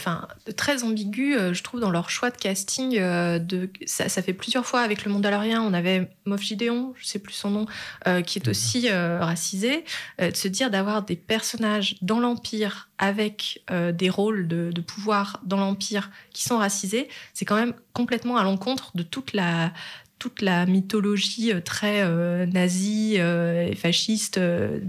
[0.56, 2.98] très ambigu, euh, je trouve, dans leur choix de casting.
[2.98, 5.62] euh, de, ça, ça fait plusieurs fois avec le Mandalorien.
[5.62, 7.66] On avait Moff Gideon, je sais plus son nom,
[8.08, 9.84] euh, qui est aussi euh, racisé.
[10.22, 14.82] euh, de se dire d'avoir des personnages dans l'Empire avec euh, des rôles de, de
[14.82, 19.74] pouvoir dans l'Empire qui sont racisés, c'est quand même complètement à l'encontre de toute la
[20.22, 24.80] toute la mythologie euh, très euh, nazie euh, et fasciste euh,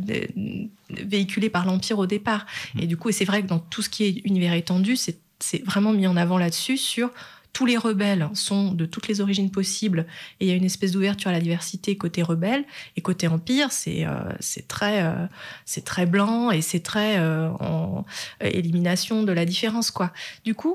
[0.91, 2.45] véhiculée par l'Empire au départ.
[2.79, 5.17] Et du coup, et c'est vrai que dans tout ce qui est univers étendu, c'est
[5.65, 7.11] vraiment mis en avant là-dessus sur
[7.53, 10.07] tous les rebelles sont de toutes les origines possibles
[10.41, 12.65] et il y a une espèce d'ouverture à la diversité côté rebelle
[12.97, 15.27] et côté empire c'est euh, c'est très euh,
[15.65, 18.05] c'est très blanc et c'est très euh, en
[18.41, 20.13] élimination de la différence quoi
[20.45, 20.75] du coup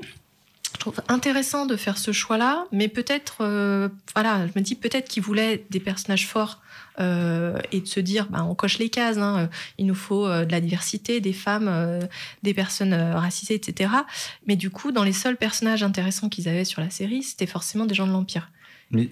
[0.74, 5.08] je trouve intéressant de faire ce choix-là, mais peut-être, euh, voilà, je me dis peut-être
[5.08, 6.60] qu'ils voulaient des personnages forts
[7.00, 9.46] euh, et de se dire, bah, on coche les cases, hein, euh,
[9.78, 11.70] il nous faut de la diversité, des femmes,
[12.42, 13.90] des personnes racisées, etc.
[14.46, 17.86] Mais du coup, dans les seuls personnages intéressants qu'ils avaient sur la série, c'était forcément
[17.86, 18.50] des gens de l'Empire.
[18.90, 19.10] Mais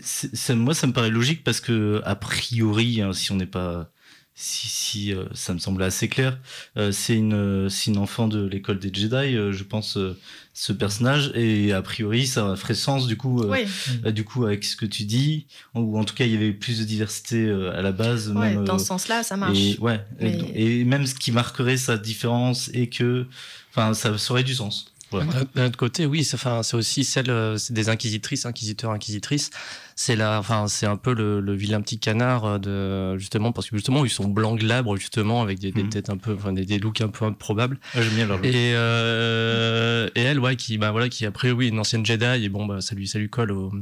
[0.50, 3.90] moi, ça me paraît logique parce que, a priori, hein, si on n'est pas.
[4.38, 6.38] Si, si euh, ça me semble assez clair,
[6.76, 10.14] euh, c'est une, euh, c'est une enfant de l'école des Jedi, euh, je pense, euh,
[10.52, 13.60] ce personnage, et a priori, ça ferait sens, du coup, euh, oui,
[14.04, 16.52] euh, du coup, avec ce que tu dis, ou en tout cas, il y avait
[16.52, 18.64] plus de diversité euh, à la base, ouais, même.
[18.66, 19.56] dans euh, ce sens-là, ça marche.
[19.58, 23.24] et, ouais, et- Mais- et, même ce qui marquerait sa différence et que,
[23.70, 24.92] enfin, ça, ça aurait du sens.
[25.12, 25.30] Voilà.
[25.54, 29.50] D'un- autre côté, oui, c'est enfin, c'est aussi celle euh, des inquisitrices, inquisiteurs, inquisitrices.
[29.98, 33.70] C'est la, enfin, c'est un peu le, le vilain petit canard euh, de justement parce
[33.70, 35.88] que justement ils sont blancs glabres justement avec des, des Mhm.
[35.88, 37.78] têtes un peu, enfin, des, des looks un peu improbables.
[37.94, 38.46] Ah, J'aime bien leur look.
[38.46, 42.48] Et, euh, et elle, ouais, qui, bah, voilà, qui après, oui, une ancienne Jedi, et
[42.50, 43.72] bon, bah, ça lui, ça lui colle au,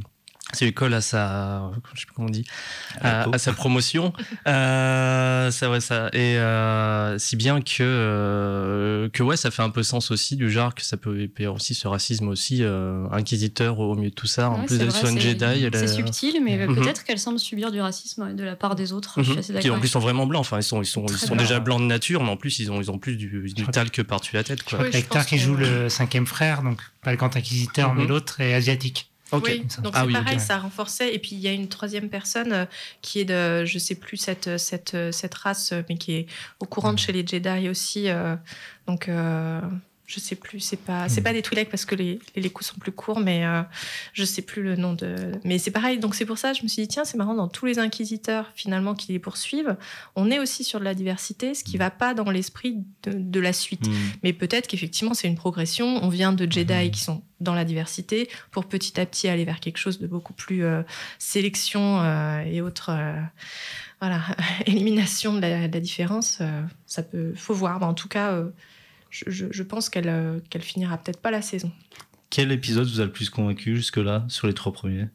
[0.55, 2.45] ça lui colle à sa, je sais plus comment on dit,
[3.01, 4.13] À sa promotion.
[4.47, 6.09] euh, ça, ouais, ça.
[6.13, 10.51] Et euh, si bien que, euh, que, ouais, ça fait un peu sens aussi, du
[10.51, 14.27] genre que ça peut épayer aussi ce racisme aussi, euh, inquisiteur au milieu de tout
[14.27, 14.51] ça.
[14.51, 16.75] en plus d'être sur une Jedi, C'est est- subtil, mais Mhm.
[16.77, 19.15] peut-être qu'elle semble subir du racisme de la part des autres.
[19.19, 19.39] Je suis Mhm.
[19.39, 20.41] assez qui en plus sont vraiment blancs.
[20.41, 22.71] Enfin, ils sont, ils sont, ils sont déjà blancs de nature, mais en plus ils
[22.71, 24.81] ont, ils ont plus du, du talc par-dessus la tête, quoi.
[24.83, 28.01] Oui, pense qui joue le cinquième frère, donc pas le grand inquisiteur, Mhm.
[28.03, 29.11] mais l'autre est asiatique.
[29.33, 30.41] Oui, donc Ah c'est oui, pareil, ok.
[30.41, 31.15] ça renforçait.
[31.15, 32.65] Et puis il y a une troisième personne euh,
[33.03, 36.27] qui est de, je sais plus cette cette cette race, euh, mais qui est
[36.61, 38.09] au courant de chez les Jedi aussi.
[38.09, 38.37] euh,
[38.87, 39.61] donc euh,
[40.07, 42.79] je sais plus, c'est pas c'est pas des Twi'lek parce que les, les coups sont
[42.79, 43.63] plus courts, mais euh,
[44.13, 45.33] je sais plus le nom de.
[45.45, 47.35] Mais c'est pareil, donc c'est pour ça que je me suis dit tiens c'est marrant
[47.35, 49.77] dans tous les inquisiteurs finalement qui les poursuivent,
[50.15, 53.41] on est aussi sur de la diversité, ce qui va pas dans l'esprit de, de
[53.41, 53.87] la suite.
[53.89, 53.95] Hmm.
[54.23, 56.03] Mais peut-être qu'effectivement, c'est une progression.
[56.03, 59.61] On vient de Jedi qui sont dans la diversité pour petit à petit aller vers
[59.61, 60.83] quelque chose de beaucoup plus euh,
[61.19, 62.91] sélection euh, et autres.
[62.91, 63.21] euh,
[64.01, 64.21] voilà,
[64.67, 66.39] élimination de la, de la différence.
[66.41, 67.81] euh, ça peut, faut voir.
[67.81, 68.39] Mais en tout cas,
[69.15, 71.71] je, je- je pense qu'elle euh, qu'elle finira peut-être pas la saison.
[72.31, 75.07] Quel épisode vous a le plus convaincu jusque-là sur les trois premiers?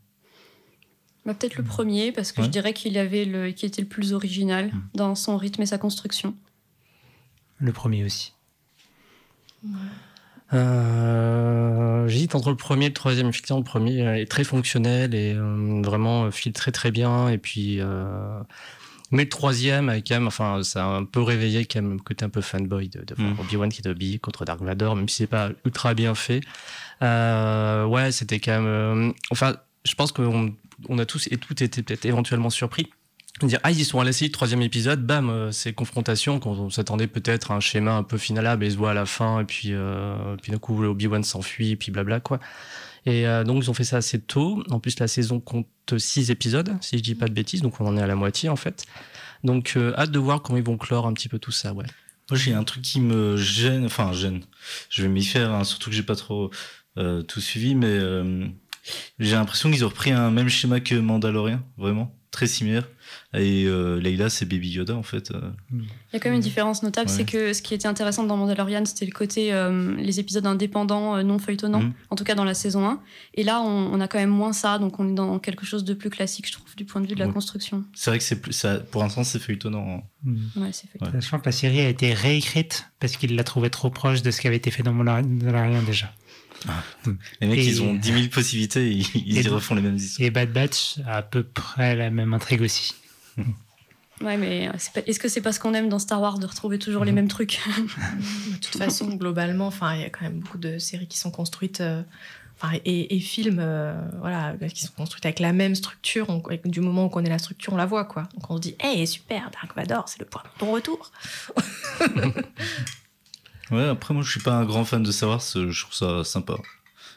[1.25, 2.47] Bah, Peut-être le premier, parce que Ouais.
[2.47, 4.81] je dirais qu'il avait le, qui était le plus original Mm.
[4.93, 6.33] dans son rythme et sa construction.
[7.59, 8.31] Le premier aussi.
[10.53, 13.27] Euh, J'hésite entre le premier et le troisième.
[13.27, 17.27] Effectivement, le premier est très fonctionnel et euh, vraiment file très très bien.
[17.29, 18.39] Et puis, euh,
[19.11, 21.99] mais le troisième, avec quand même, enfin, ça a un peu réveillé quand même le
[21.99, 23.39] côté un peu fanboy de, de voir Mm.
[23.39, 26.41] Obi-Wan qui est habillé contre Dark Vador, même si c'est pas ultra bien fait.
[27.01, 28.67] Euh, ouais, c'était quand même.
[28.67, 30.53] euh, enfin, je pense qu'on
[30.87, 32.87] on a tous et toutes été peut-être éventuellement surpris.
[33.41, 36.51] de Dire, ah, ils sont à la série, troisième épisode, bam, euh, c'est confrontation, quand
[36.51, 39.05] on s'attendait peut-être à un schéma un peu finalable, et ils se voient à la
[39.05, 42.39] fin, et puis, euh, puis d'un coup, Obi-Wan s'enfuit, et puis blabla, quoi.
[43.05, 44.63] Et euh, donc, ils ont fait ça assez tôt.
[44.69, 47.61] En plus, la saison compte six épisodes, si je dis pas de bêtises.
[47.61, 48.85] Donc, on en est à la moitié, en fait.
[49.43, 51.85] Donc, euh, hâte de voir comment ils vont clore un petit peu tout ça, ouais.
[52.29, 54.41] Moi, j'ai un truc qui me gêne, enfin, gêne.
[54.89, 56.51] Je vais m'y faire, hein, surtout que j'ai pas trop
[56.97, 57.99] euh, tout suivi, mais
[59.19, 62.87] j'ai l'impression qu'ils ont repris un même schéma que Mandalorian, vraiment, très similaire.
[63.33, 65.31] Et euh, Leila, c'est Baby Yoda, en fait.
[65.31, 65.41] euh.
[65.71, 65.79] Il
[66.13, 67.15] y a quand même une différence notable, Ouais.
[67.15, 71.15] c'est que ce qui était intéressant dans Mandalorian, c'était le côté euh, les épisodes indépendants,
[71.15, 71.93] euh, non feuilletonnants, Mhm.
[72.11, 73.01] en tout cas dans la saison 1.
[73.33, 75.83] Et là, on, on a quand même moins ça, donc on est dans quelque chose
[75.83, 77.33] de plus classique, je trouve, du point de vue de la Ouais.
[77.33, 77.83] construction.
[77.95, 80.03] C'est vrai que c'est plus, ça, pour l'instant, c'est feuilletonnant.
[80.23, 80.37] Mm.
[80.57, 80.87] Ouais, c'est.
[81.01, 84.29] Je pense que la série a été réécrite parce qu'il l'a trouvé trop proche de
[84.31, 86.13] ce qui avait été fait dans Mandalorian déjà.
[87.41, 89.95] Les mecs, Et- ils ont 10 000 possibilités, ils, ils Et- y refont les mêmes
[89.95, 90.25] histoires.
[90.27, 92.93] Et Bad Batch a à peu près la même intrigue aussi.
[94.21, 96.77] Ouais, mais euh, pas- est-ce que c'est parce qu'on aime dans Star Wars de retrouver
[96.77, 97.07] toujours Mhm.
[97.07, 97.59] les mêmes trucs
[98.51, 101.31] De toute façon, globalement, enfin, il y a quand même beaucoup de séries qui sont
[101.31, 102.01] construites, euh,
[102.61, 106.29] enfin, et, et films, euh, voilà, qui sont construites avec la même structure.
[106.29, 108.23] On- et du moment où on connaît la structure, on la voit, quoi.
[108.33, 111.13] Donc on se dit, hey, super, Dark Vador, c'est le point de ton retour.
[113.71, 116.55] Ouais, après, moi, je suis pas un grand fan de savoir, je trouve ça sympa.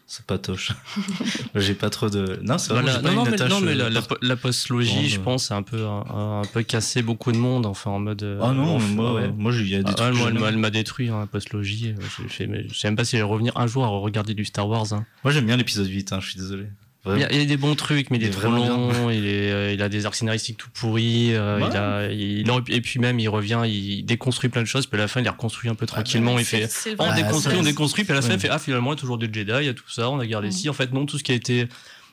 [0.06, 0.72] C'est pas toche.
[1.54, 2.38] j'ai pas trop de.
[2.42, 3.50] Non, c'est vrai, pas non, une mais, attache.
[3.50, 5.22] non, mais la, euh, la, la postlogie, je euh.
[5.22, 8.22] pense, a un peu, un, un peu cassé beaucoup de monde, enfin, en mode.
[8.22, 9.32] euh, Ah non, bon, moi, ouais.
[9.34, 10.14] moi, il y a des Ah, trucs.
[10.22, 11.94] ouais, que moi, elle m'a- détruit, hein, la postlogie.
[11.98, 14.44] euh, Je, je sais même pas si je vais revenir un jour à regarder du
[14.44, 14.92] Star Wars.
[14.92, 15.06] hein.
[15.24, 16.66] Moi, j'aime bien l'épisode 8, hein, je suis désolé.
[17.04, 17.26] Il y, Vraiment.
[17.26, 19.10] a, il y a des bons trucs, mais il, Il est trop vraiment long.
[19.10, 21.34] Il, est, euh, il a des arcs scénaristiques tout pourris.
[21.34, 21.66] euh, Ouais.
[21.68, 24.86] il a, il, non, et puis même, il revient, il déconstruit plein de choses.
[24.86, 26.38] Puis à la fin, il les reconstruit un peu tranquillement.
[26.38, 26.68] il fait
[27.00, 28.04] on déconstruit, on déconstruit.
[28.04, 28.34] Puis à la fin, Ouais.
[28.36, 30.08] il fait Ah, finalement, il y a toujours des Jedi, il y a tout ça,
[30.10, 30.68] on a gardé ci.
[30.68, 31.66] En fait, non, tout ce qui a été.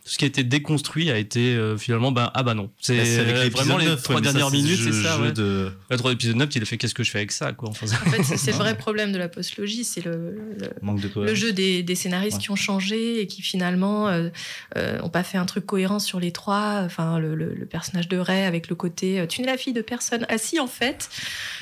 [0.03, 2.97] Tout ce qui a été déconstruit a été euh, finalement ben ah bah non c'est
[2.97, 5.31] Bah, euh, vraiment les 9, trois ouais, mais ça, dernières minutes c'est ça jeu ouais.
[5.31, 7.69] de- le trois épisode 9 il a fait qu'est-ce que je fais avec ça quoi
[7.69, 11.09] enfin, En fait, c'est- le vrai problème de la postlogie, c'est le, le, manque de
[11.21, 12.43] le jeu des, des scénaristes Ouais.
[12.43, 14.29] qui ont changé et qui finalement euh,
[14.77, 16.81] euh, ont pas fait un truc cohérent sur les trois.
[16.85, 19.81] Enfin, le, le- le personnage de Ray avec le côté tu n'es la fille de
[19.81, 20.25] personne.
[20.29, 21.09] Ah si, en fait.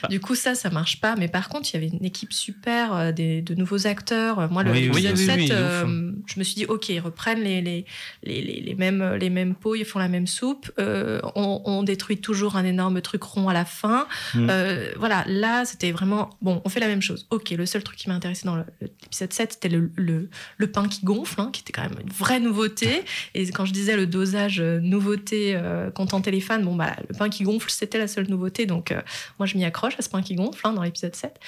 [0.04, 0.08] Ah.
[0.08, 1.16] Du coup, ça, ça marche pas.
[1.18, 4.50] Mais par contre, il y avait une équipe super, des, de nouveaux acteurs.
[4.52, 5.60] Moi, le Oui, oui, l'épisode oui, oui, 7, oui, de ouf.
[5.60, 7.86] euh, je me suis dit ok, ils reprennent les, les,
[8.24, 10.72] les, les, les mêmes, les mêmes pots, ils font la même soupe.
[10.80, 14.08] Euh, on, on détruit toujours un énorme truc rond à la fin.
[14.34, 14.48] Mm.
[14.50, 16.62] Euh, voilà, là, c'était vraiment bon.
[16.66, 17.28] On fait la même chose.
[17.30, 20.88] Ok, le seul truc qui m'a intéressé dans l'épisode 7, c'était le, le, le pain
[20.88, 23.04] qui gonfle, hein, qui était quand même une vraie nouveauté.
[23.34, 27.18] Et quand je disais le dosage euh, nouveauté euh, contenter les fans, bon, bah, le
[27.18, 28.66] pain qui gonfle, c'était la seule nouveauté.
[28.66, 29.02] Donc, euh,
[29.40, 31.40] moi, je m'y accroche à ce pain qui gonfle hein, dans l'épisode 7.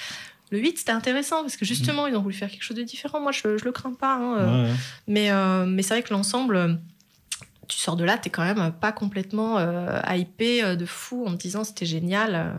[0.50, 3.20] Le 8, c'était intéressant parce que justement, ils ont voulu faire quelque chose de différent.
[3.20, 4.14] Moi, je, je le crains pas.
[4.16, 4.76] hein, euh, Ouais, ouais.
[5.06, 6.78] mais, euh, mais c'est vrai que l'ensemble,
[7.68, 11.32] tu sors de là, t'es quand même pas complètement euh, hypé euh, de fou en
[11.32, 12.58] te disant c'était génial.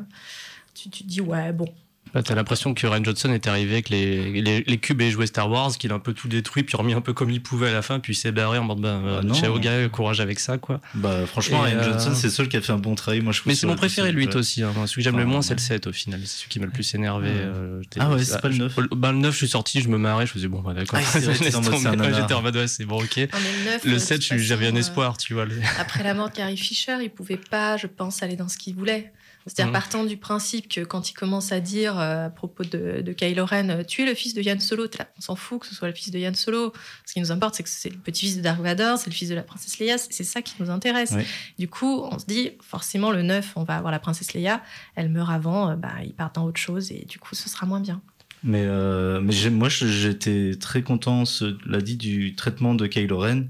[0.73, 1.67] Tu, tu te dis ouais, bon.
[2.13, 5.25] Bah, T'as l'impression que Ryan Johnson est arrivé avec les, les, les cubes et joué
[5.27, 7.69] Star Wars, qu'il a un peu tout détruit, puis remis un peu comme il pouvait
[7.69, 10.39] à la fin, puis il s'est barré en mode bah, Ah ciao gars, courage avec
[10.39, 10.81] ça quoi.
[10.95, 13.21] Bah, franchement, Et, Ryan euh, Johnson, c'est le seul qui a fait un bon travail.
[13.21, 14.61] Moi, je trouve Mais c'est mon préféré 8 aussi.
[14.63, 14.73] Hein.
[14.85, 15.55] Celui que j'aime le moins, c'est ouais.
[15.55, 16.19] le 7 au final.
[16.25, 17.29] C'est celui qui m'a le plus énervé.
[17.29, 17.35] Ouais.
[17.37, 18.75] euh, Ah ouais, c'est pas le 9.
[18.91, 20.99] Bah, le 9, je suis sorti, je me marrais, je faisais bon, bah d'accord.
[21.01, 21.19] Ah.
[21.19, 23.15] J'étais en mode ouais, c'est bon, ok.
[23.17, 23.25] Le
[23.65, 25.45] 9, Le euh, 7, de toute j'avais un espoir, tu vois.
[25.45, 28.49] le- euh, après la mort de Carrie Fisher, il pouvait pas, je pense, aller dans
[28.49, 29.11] ce qu'il voulait.
[29.47, 29.73] C'est-à-dire Mhm.
[29.73, 33.45] partant du principe que quand il commence à dire euh, à propos de, de Kylo
[33.45, 35.73] Ren, euh, tu es le fils de Yann Solo, là, on s'en fout que ce
[35.75, 36.73] soit le fils de Yann Solo.
[37.05, 39.29] Ce qui nous importe, c'est que c'est le petit-fils de Dark Vador, c'est le fils
[39.29, 41.13] de la princesse Leia, c'est ça qui nous intéresse.
[41.57, 44.61] Du coup, on se dit, forcément, le 9, on va avoir la princesse Leia,
[44.95, 47.65] elle meurt avant, euh, bah, ils partent dans autre chose et du coup, ce sera
[47.65, 48.01] moins bien.
[48.43, 53.43] Mais, euh, mais moi, j'étais très content, cela dit, du traitement de Kylo Ren.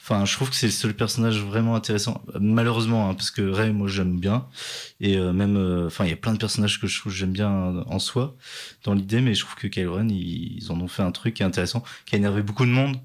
[0.00, 2.22] Enfin, je trouve que c'est le seul personnage vraiment intéressant.
[2.40, 4.46] Malheureusement, hein, parce que Rey, moi, j'aime bien.
[5.00, 7.32] Et euh, même, euh, enfin, il y a plein de personnages que je trouve j'aime
[7.32, 8.34] bien en soi,
[8.84, 11.34] dans l'idée, mais je trouve que Kylo Ren, ils, ils en ont fait un truc
[11.34, 12.96] qui est intéressant, qui a énervé beaucoup de monde.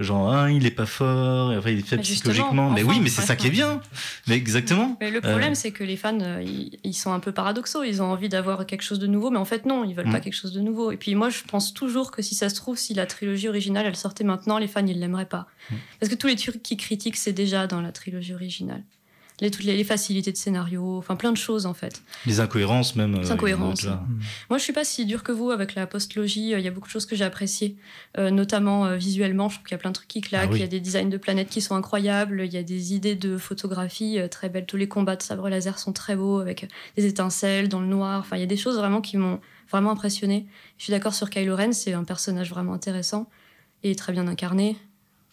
[0.00, 2.70] Genre, ah, il est pas fort, enfin, il est faible Bah, psychologiquement.
[2.70, 3.80] mais oui, mais c'est ça qui est bien.
[4.28, 4.96] Mais exactement.
[5.00, 5.54] Mais le problème, Euh.
[5.54, 7.82] c'est que les fans, euh, ils, ils sont un peu paradoxaux.
[7.84, 10.12] Ils ont envie d'avoir quelque chose de nouveau, mais en fait, non, ils veulent Mm.
[10.12, 10.90] pas quelque chose de nouveau.
[10.90, 13.84] Et puis moi, je pense toujours que si ça se trouve, si la trilogie originale,
[13.86, 15.46] elle sortait maintenant, les fans, ils l'aimeraient pas.
[15.70, 15.74] Mm.
[16.00, 18.82] Parce que tous les trucs qui critiquent, c'est déjà dans la trilogie originale.
[19.40, 22.02] Les, toutes les, les facilités de scénario, enfin plein de choses en fait.
[22.26, 23.14] Les incohérences, même.
[23.14, 23.86] euh, Les incohérences.
[24.50, 26.50] Moi, je suis pas si dur que vous avec la postlogie.
[26.50, 27.76] Il y a beaucoup de choses que j'ai appréciées,
[28.18, 29.48] euh, notamment euh, visuellement.
[29.48, 30.48] Je trouve qu'il y a plein de trucs qui claquent.
[30.48, 30.58] Ah oui.
[30.58, 32.42] Il y a des designs de planètes qui sont incroyables.
[32.44, 34.66] Il y a des idées de photographie très belles.
[34.66, 38.20] Tous les combats de sabre laser sont très beaux avec des étincelles dans le noir.
[38.20, 40.46] Enfin, il y a des choses vraiment qui m'ont vraiment impressionné.
[40.76, 41.72] Je suis d'accord sur Kylo Ren.
[41.72, 43.28] C'est un personnage vraiment intéressant
[43.82, 44.76] et très bien incarné.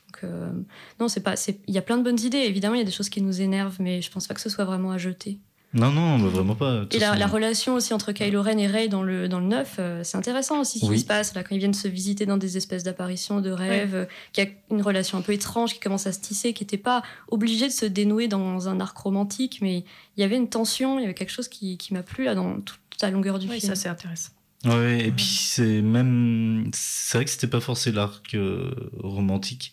[0.08, 0.52] Donc, euh,
[1.00, 1.36] non, c'est pas.
[1.67, 2.38] Il y a plein de bonnes idées.
[2.39, 4.50] Évidemment, il y a des choses qui nous énervent, mais je pense pas que ce
[4.50, 5.39] soit vraiment à jeter.
[5.74, 6.86] Non, non, bah, vraiment pas.
[6.91, 10.02] Et la, relation aussi entre Kylo Ren et Rey dans le, dans le 9, euh,
[10.04, 10.96] c'est intéressant aussi ce Oui.
[10.96, 13.93] qui se passe là quand ils viennent se visiter dans des espèces d'apparitions, de rêves,
[13.93, 16.63] euh, qu'il y a une relation un peu étrange qui commence à se tisser, qui
[16.63, 19.80] n'était pas obligée de se dénouer dans un arc romantique, mais
[20.15, 22.34] il y avait une tension, il y avait quelque chose qui, qui m'a plu là
[22.34, 23.76] dans toute, toute la longueur du Oui, film.
[23.76, 24.30] ça c'est intéressant.
[24.67, 26.69] Ouais, et puis c'est même.
[26.73, 29.71] C'est vrai que c'était pas forcément l'arc euh, romantique.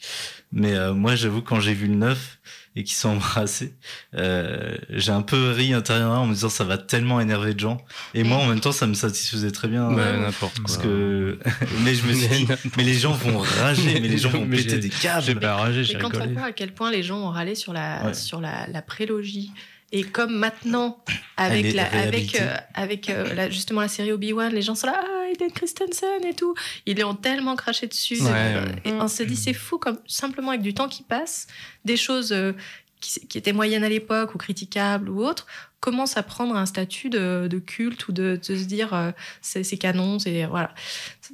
[0.53, 2.39] Mais euh, moi, j'avoue, quand j'ai vu le 9
[2.77, 3.75] et qu'ils sont embrassés,
[4.15, 7.79] euh, j'ai un peu ri intérieurement en me disant ça va tellement énerver de gens.
[8.15, 9.91] Et moi, en même temps, ça me satisfaisait très bien.
[9.99, 10.85] Euh, n'importe parce quoi.
[10.87, 11.39] que.
[11.83, 14.59] mais je me suis dit, mais les gens vont rager, mais les gens vont Mais
[14.59, 15.41] péter j'ai- des J'ai câbles.
[15.41, 16.33] pas ragé, j'ai quand on rigolé.
[16.35, 18.15] voit à quel point les gens ont râlé sur la, Ouais.
[18.15, 19.51] sur la, la prélogie,
[19.97, 20.99] et comme maintenant,
[21.37, 25.29] avec, la, euh, avec euh, la- justement la série Obi-Wan, les gens sont là, ah,
[25.31, 26.55] Hayden Christensen et tout.
[26.85, 28.21] Ils ont tellement craché dessus.
[28.21, 28.73] Ouais, Euh, ouais.
[28.87, 31.47] Et on se dit, c'est fou, comme simplement avec du temps qui passe,
[31.85, 32.53] des choses euh,
[33.01, 35.47] qui, qui étaient moyennes à l'époque ou critiquables ou autres,
[35.79, 39.77] commencent à prendre un statut de, de culte ou de, de se dire, euh, c'est
[39.77, 40.45] canon, c'est.
[40.47, 40.75] Voilà.
[41.21, 41.31] Ça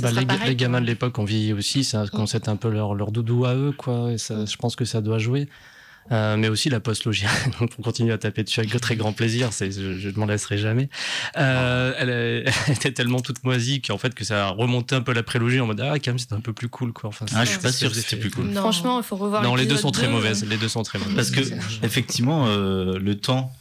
[0.00, 2.68] Bah, les, pareil les gamins de l'époque ont vieilli aussi, ça à être un peu
[2.68, 4.12] leur, leur doudou à eux, quoi.
[4.12, 5.48] Et ça, je pense que ça doit jouer.
[6.10, 7.26] Euh, mais aussi la post-logie.
[7.60, 9.52] Donc, on continue à taper dessus avec très grand plaisir.
[9.52, 10.88] C'est, je, je ne m'en laisserai jamais.
[11.36, 15.02] Euh, elle, est- elle était tellement toute moisie qu'en fait, que ça a remonté un
[15.02, 17.08] peu la prélogie en mode ah, quand même, c'était un peu plus cool, quoi.
[17.08, 18.46] Enfin, Ah, c'est- je suis pas sûr que c'était plus cool.
[18.46, 18.60] Non.
[18.62, 20.44] Franchement, il faut revoir Non, les deux sont très 2, mauvaises.
[20.44, 21.14] Les deux sont très mauvaises.
[21.14, 21.40] Parce que
[21.84, 23.52] effectivement, euh, le temps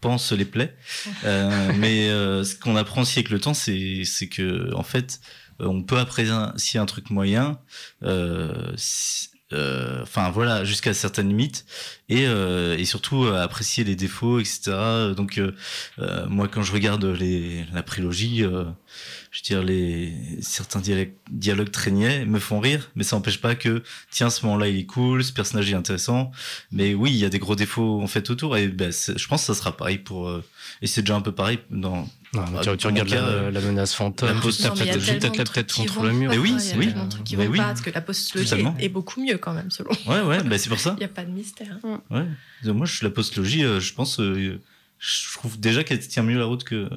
[0.00, 0.76] pense les plaies,
[1.24, 5.20] Euh, mais euh, ce qu'on apprend aussi avec le temps, c'est c'est que en fait,
[5.58, 7.58] on peut apprécier un truc moyen,
[8.04, 11.64] euh, si- euh, enfin voilà, jusqu'à certaines limites,
[12.08, 14.72] et, euh, et surtout euh, apprécier les défauts, etc.
[15.16, 15.54] Donc euh,
[15.98, 21.70] euh, moi, quand je regarde les, la prélogie, je veux dire les certains dialogues, dialogues
[22.26, 25.32] me font rire, mais ça n'empêche pas que tiens, ce moment-là il est cool, ce
[25.32, 26.32] personnage est intéressant.
[26.72, 29.42] Mais oui, il y a des gros défauts en fait autour et ben, je pense
[29.42, 30.28] que ça sera pareil pour
[30.82, 33.60] et c'est déjà un peu pareil dans Non, mais tu, Ah, tu regardes la, la
[33.60, 34.98] menace fantôme, la tu post- tapes Non, mais de
[35.36, 36.30] la tête contre le mur.
[36.30, 36.94] Mais oui, il y a oui.
[37.10, 37.58] trucs qui vont oui.
[37.58, 39.90] pas, parce que la postologie est, est beaucoup mieux quand même, selon.
[40.06, 40.94] Ouais ouais, bah c'est pour ça.
[40.96, 41.78] Il n'y a pas de mystère.
[42.10, 42.26] Ouais.
[42.64, 44.60] Moi je suis la postlogie, euh, je pense euh,
[44.98, 46.88] je trouve déjà qu'elle tient mieux la route que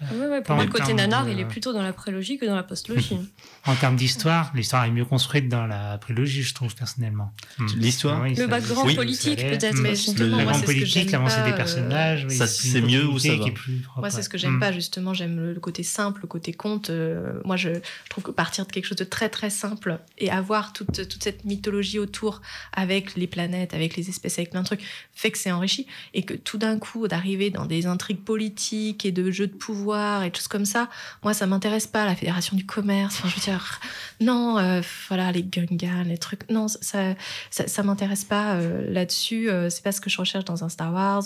[0.00, 2.44] Ouais, ouais, pour moi, le côté nanar, de- il est plutôt dans la prélogie que
[2.46, 3.18] dans la postlogie.
[3.68, 7.32] En termes d'histoire, l'histoire est mieux construite dans la prélogie, je trouve, personnellement.
[7.58, 7.66] Hmm.
[7.76, 8.22] l'histoire.
[8.22, 8.94] Oui, le background Oui.
[8.94, 9.78] politique, peut-être.
[9.80, 12.26] Mais justement, Le- moi, L'avant c'est ce que politique, j'aime l'avancée pas, des euh, personnages.
[12.28, 14.28] oui, ça, une c'est mieux ou ça va qui est plus propre, Moi, c'est ce
[14.28, 15.14] que j'aime pas, justement.
[15.14, 16.90] J'aime le, le côté simple, le côté conte.
[16.90, 20.30] Euh, moi, je, je trouve que partir de quelque chose de très, très simple et
[20.30, 24.66] avoir toute, toute cette mythologie autour avec les planètes, avec les espèces, avec plein de
[24.66, 24.82] trucs,
[25.12, 25.88] fait que c'est enrichi.
[26.14, 29.85] Et que tout d'un coup, d'arriver dans des intrigues politiques et de jeux de pouvoir
[29.94, 30.88] et de choses comme ça,
[31.22, 32.04] moi, ça m'intéresse pas.
[32.04, 33.80] La Fédération du commerce, enfin, je veux dire,
[34.20, 36.48] non, euh, voilà, les Gungans, les trucs.
[36.50, 37.14] Non, ça,
[37.50, 39.48] ça, ça m'intéresse pas euh, là-dessus.
[39.50, 41.24] euh, c'est pas ce que je recherche dans un Star Wars.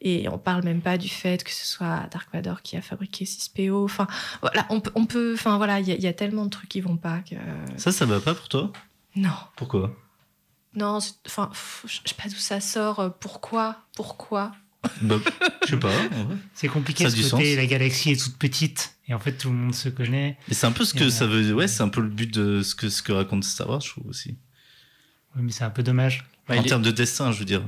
[0.00, 3.24] et on parle même pas du fait que ce soit Dark Vador qui a fabriqué
[3.24, 3.84] 6PO.
[3.84, 4.06] Enfin,
[4.40, 6.50] voilà, on peut, on peut, enfin voilà, il y, a- il y a tellement de
[6.50, 7.34] trucs qui vont pas que.
[7.76, 8.72] Ça ça va pas pour toi?
[9.16, 9.94] Non, Pourquoi?
[10.74, 11.50] Non, enfin,
[11.84, 13.12] je sais pas d'où ça sort.
[13.18, 14.52] Pourquoi, pourquoi?
[15.02, 15.16] Bah
[15.66, 15.92] je sais pas.
[16.54, 17.56] C'est compliqué Ça a ce côté, sens.
[17.56, 20.38] la galaxie est toute petite et en fait tout le monde se connaît.
[20.48, 22.32] Et c'est un peu ce que euh, ça veut ouais, c'est un peu le but
[22.32, 24.36] de ce que ce que raconte Star Wars, je trouve aussi.
[25.36, 26.24] Oui, mais c'est un peu dommage.
[26.48, 27.62] Bah, en est- termes de destin, je veux dire.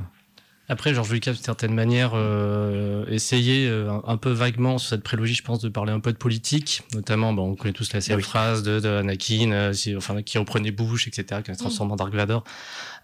[0.68, 5.34] Après, Georges Lucas, d'une certaine manière, euh, essayait euh, un, peu vaguement sur cette prélogie,
[5.34, 8.22] je pense, de parler un peu de politique, notamment, bon, on connaît tous la célèbre
[8.22, 8.28] Oui.
[8.28, 11.96] phrase de, de Anakin, euh, si- enfin, qui reprenait Bush, etc., qui se transforme en
[11.96, 12.44] Dark Vador.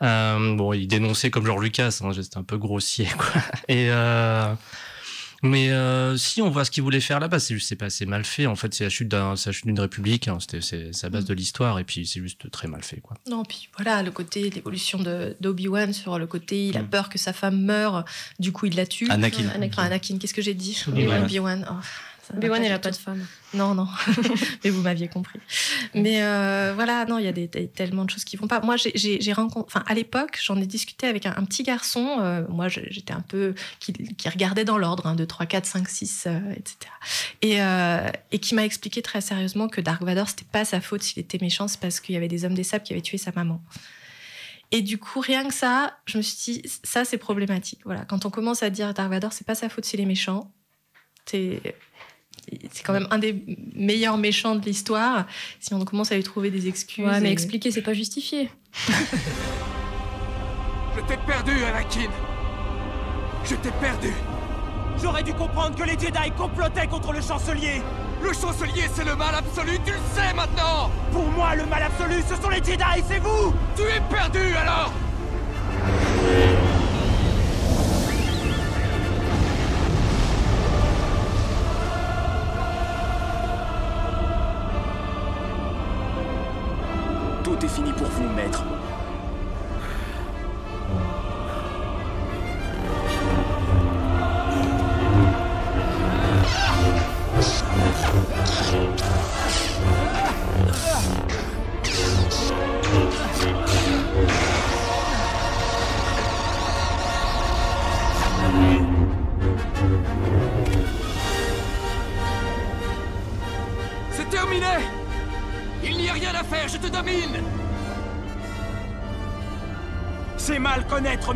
[0.02, 3.42] Euh, bon, il dénonçait comme Georges Lucas, hein, c'était un peu grossier, quoi.
[3.66, 4.54] Et euh,
[5.42, 8.24] mais euh, si on voit ce qu'il voulait faire là-bas, c'est juste c'est passé mal
[8.24, 8.46] fait.
[8.46, 10.28] En fait, c'est la chute d'un, d'une république.
[10.28, 10.38] Hein.
[10.40, 11.28] C'est, sa base mm.
[11.28, 13.16] de l'histoire et puis c'est juste très mal fait quoi.
[13.28, 16.88] Non, puis voilà le côté l'évolution de d'Obi Wan sur le côté il a mm.
[16.88, 18.04] peur que sa femme meure,
[18.38, 19.08] du coup il la tue.
[19.10, 19.48] Anakin.
[19.54, 20.82] Anakin, qu'est-ce que j'ai dit?
[20.88, 21.64] Obi Wan.
[22.34, 23.24] B1, elle n'a pas de femme.
[23.54, 23.88] Non, non.
[24.64, 25.38] mais vous m'aviez compris.
[25.94, 26.00] Mm.
[26.02, 28.60] Mais euh, voilà, non, il y a tellement de choses qui vont pas.
[28.60, 29.66] Moi, j'ai rencontré.
[29.66, 32.18] Enfin, à l'époque, j'en ai discuté avec un, petit garçon.
[32.20, 33.54] Euh, moi, j'étais un peu.
[33.80, 33.92] qui,
[34.28, 36.92] regardait dans l'ordre, hein, 2, 3, 4, 5, 6, etc.
[38.30, 41.38] Et, qui m'a expliqué très sérieusement que Dark Vador, c'était pas sa faute s'il était
[41.40, 43.62] méchant, c'est parce qu'il y avait des hommes des sables qui avaient tué sa maman.
[44.70, 47.80] Et du coup, rien que ça, je me suis dit, ça, c'est problématique.
[47.84, 48.04] Voilà.
[48.04, 50.52] Quand on commence à dire Dark Vador, c'est pas sa faute s'il est méchant.
[51.24, 51.60] C'est
[52.72, 53.42] c'est quand même un des
[53.74, 55.26] meilleurs méchants de l'histoire.
[55.60, 57.04] Si on commence à lui trouver des excuses.
[57.04, 58.50] Ouais, mais et- expliquer, c'est pas justifié.
[60.96, 62.10] Je t'ai perdu, Anakin
[63.44, 64.12] Je t'ai perdu
[65.00, 67.82] J'aurais dû comprendre que les Jedi complotaient contre le chancelier
[68.20, 72.16] Le chancelier, c'est le mal absolu, tu le sais maintenant Pour moi, le mal absolu,
[72.28, 74.92] ce sont les Jedi, c'est vous Tu es perdu alors
[88.38, 88.77] maître.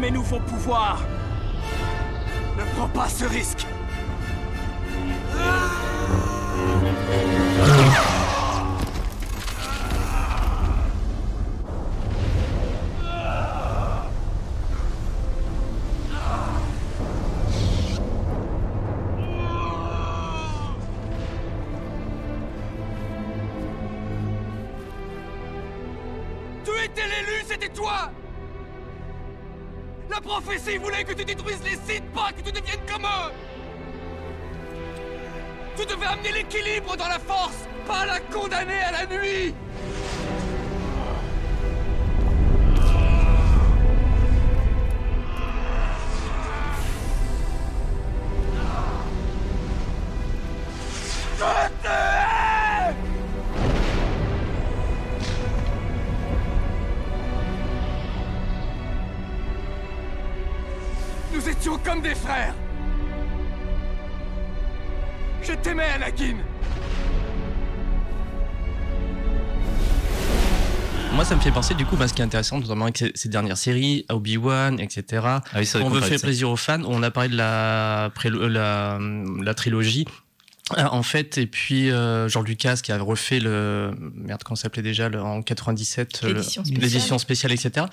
[0.03, 1.01] Mes nouveaux pouvoirs.
[2.59, 3.65] Ne prends pas ce risque.
[30.43, 33.33] Prophétie voulait que tu détruises les sites, pas que tu deviennes comme eux.
[35.77, 39.55] Tu devais amener l'équilibre dans la force, pas la condamner à la nuit
[71.77, 75.23] Du coup, bah, ce qui est intéressant, notamment avec ces, ces dernières séries, Obi-Wan, etc.
[75.25, 76.83] Ah oui, on veut faire plaisir aux fans.
[76.85, 78.99] On a parlé de la, prélo- la,
[79.43, 80.05] la trilogie.
[80.79, 84.63] Euh, En fait, et puis euh, Jean Lucas qui a refait le merde comment ça
[84.63, 86.29] s'appelait déjà le- en 97 euh,
[86.81, 87.53] L'édition spéciale.
[87.53, 87.87] etc.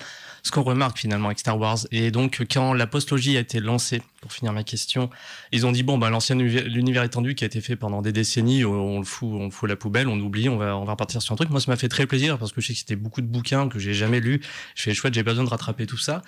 [0.44, 4.00] Ce qu'on remarque finalement avec Star Wars et donc quand la postlogie a été lancée
[4.22, 5.10] pour finir ma question,
[5.52, 8.12] ils ont dit bon bah l'ancien univers- l'univers étendu qui a été fait pendant des
[8.12, 10.76] décennies on, on le fout on le fout à la poubelle on oublie on va
[10.76, 11.50] on va repartir sur un truc.
[11.50, 13.68] Moi ça m'a fait très plaisir parce que je sais que c'était beaucoup de bouquins
[13.68, 14.40] que j'ai jamais lus.
[14.76, 16.22] Je fais chouette j'ai pas besoin de rattraper tout ça.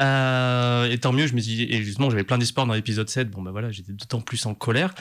[0.00, 3.30] Euh, et tant mieux je me dis et justement j'avais plein d'espoir dans l'épisode 7
[3.30, 4.94] bon bah voilà j'étais d'autant plus en colère.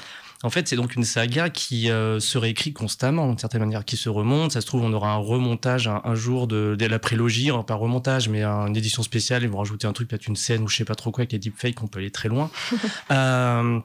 [0.46, 3.98] En fait, c'est donc une saga qui euh, se réécrit constamment, d'une certaine manière, qui
[3.98, 4.52] se remonte.
[4.52, 7.64] Ça se trouve, on aura un remontage un, un jour de, de la prélogie, enfin,
[7.64, 9.42] pas remontage, mais un- une édition spéciale.
[9.44, 11.32] Ils vont rajouter un truc, peut-être une scène ou je sais pas trop quoi, avec
[11.32, 12.50] les deepfakes, on peut aller très loin.
[13.12, 13.80] Euh,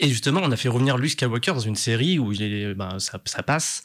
[0.00, 2.98] et justement, on a fait revenir Luke Skywalker dans une série où il est, ben,
[2.98, 3.82] ça, ça passe.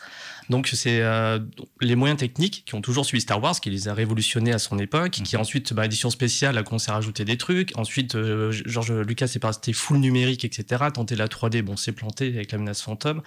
[0.50, 1.40] Donc, c'est euh,
[1.80, 4.80] les moyens techniques qui ont toujours suivi Star Wars, qui les a révolutionnés à son
[4.80, 7.72] époque, qui ensuite, bah, édition spéciale, a commencé à rajouter des trucs.
[7.78, 10.86] Ensuite, euh, George Lucas est passé full numérique, etc.
[10.94, 13.22] Tenter la 3D, bon, c'est planté avec la menace fantôme.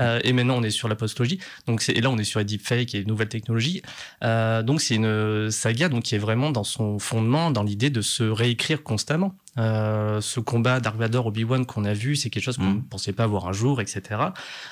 [0.00, 1.38] Euh, et maintenant, on est sur la postlogie.
[1.66, 3.82] Donc, c'est- et là, on est sur les deepfakes et les nouvelles technologies.
[4.22, 8.24] Donc, c'est une saga donc, qui est vraiment dans son fondement, dans l'idée de se
[8.24, 9.34] réécrire constamment.
[9.58, 12.82] Euh, ce combat Dark Vador Obi-Wan qu'on a vu, c'est quelque chose qu'on ne Mhm.
[12.84, 14.02] pensait pas voir un jour, etc.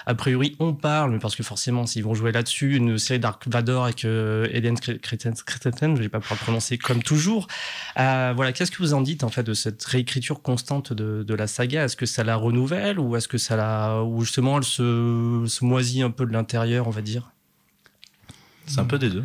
[0.07, 3.47] A priori, on parle, mais parce que forcément, s'ils vont jouer là-dessus, une série Dark
[3.49, 7.47] Vador avec euh, Eden Christensen, je vais pas pouvoir le prononcer comme toujours.
[7.99, 11.35] Euh, voilà, qu'est-ce que vous en dites en fait de cette réécriture constante de, de
[11.35, 11.85] la saga?
[11.85, 15.65] Est-ce que ça la renouvelle ou est-ce que ça la, ou justement elle se, se
[15.65, 17.31] moisit un peu de l'intérieur, on va dire?
[18.67, 19.25] C'est un peu des deux.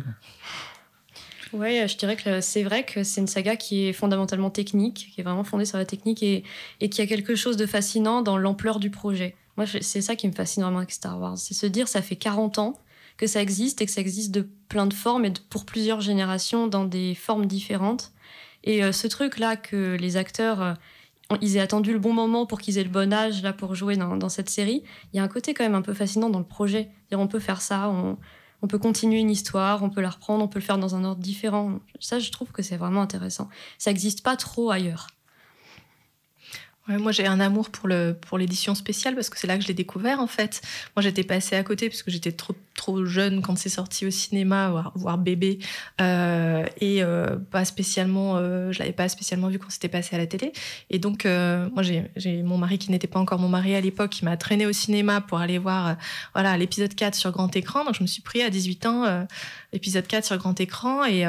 [1.52, 5.20] Ouais, je dirais que c'est vrai que c'est une saga qui est fondamentalement technique, qui
[5.20, 6.44] est vraiment fondée sur la technique et,
[6.80, 9.34] et qui a quelque chose de fascinant dans l'ampleur du projet.
[9.56, 11.36] Moi, c'est ça qui me fascine vraiment avec Star Wars.
[11.36, 12.80] C'est se dire, ça fait 40 ans
[13.16, 16.66] que ça existe et que ça existe de plein de formes et pour plusieurs générations
[16.66, 18.12] dans des formes différentes.
[18.64, 20.74] Et euh, ce truc-là que les acteurs, euh,
[21.42, 23.96] ils aient attendu le bon moment pour qu'ils aient le bon âge là pour jouer
[23.96, 24.82] dans, cette série,
[25.12, 26.88] il y a un côté quand même un peu fascinant dans le projet.
[27.12, 27.92] On peut faire ça,
[28.62, 31.04] on peut continuer une histoire, on peut la reprendre, on peut le faire dans un
[31.04, 31.80] ordre différent.
[31.98, 33.48] Ça, je trouve que c'est vraiment intéressant.
[33.78, 35.08] Ça n'existe pas trop ailleurs.
[36.98, 39.68] Moi, j'ai un amour pour le pour l'édition spéciale parce que c'est là que je
[39.68, 40.60] l'ai découvert en fait.
[40.96, 44.10] Moi, j'étais passée à côté parce que j'étais trop trop jeune quand c'est sorti au
[44.10, 45.58] cinéma, voire, bébé,
[46.00, 48.36] euh, et euh, pas spécialement.
[48.36, 50.52] Euh, je l'avais pas spécialement vu quand c'était passé à la télé.
[50.88, 54.10] Et donc, euh, moi, j'ai mon mari qui n'était pas encore mon mari à l'époque,
[54.10, 55.96] qui m'a traîné au cinéma pour aller voir
[56.34, 57.84] voilà l'épisode 4 sur grand écran.
[57.84, 59.26] Donc, je me suis pris à 18 ans
[59.72, 61.20] l'épisode 4 sur grand écran et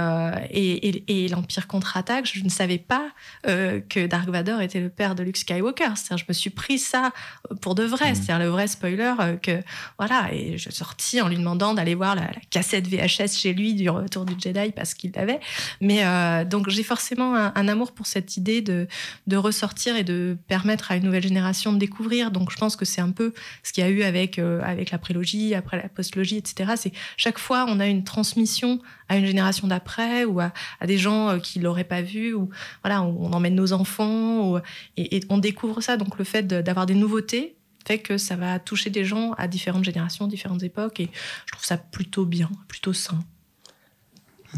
[0.51, 2.25] et, et, l'Empire contre-attaque.
[2.31, 3.09] Je ne savais pas
[3.43, 5.37] que Dark Vador était le père de Luke.
[5.59, 7.11] C'est-à-dire, je me suis pris ça
[7.51, 8.15] euh, pour de vrai.
[8.15, 9.61] C'est-à-dire le vrai spoiler euh, que
[9.97, 10.29] voilà.
[10.33, 13.73] Et je suis sortie en lui demandant d'aller voir la, la cassette VHS chez lui
[13.73, 15.39] du Retour du Jedi parce qu'il l'avait.
[15.81, 18.87] Mais euh, donc j'ai forcément un, un amour pour cette idée de
[19.27, 22.31] de ressortir et de permettre à une nouvelle génération de découvrir.
[22.31, 23.33] Donc je pense que c'est un peu
[23.63, 26.73] ce qu'il y a eu avec euh, avec la prélogie, après la postlogie, etc.
[26.77, 28.79] C'est chaque fois on a une transmission
[29.09, 32.49] à une génération d'après ou à, à des gens qui l'auraient pas vu ou
[32.83, 34.59] voilà on, on emmène nos enfants ou-
[34.97, 35.97] et, et on découvre ça.
[35.97, 37.55] Donc le fait d'avoir des nouveautés
[37.87, 41.09] fait que ça va toucher des gens à différentes générations, différentes époques et
[41.47, 43.19] je trouve ça plutôt bien, plutôt sain.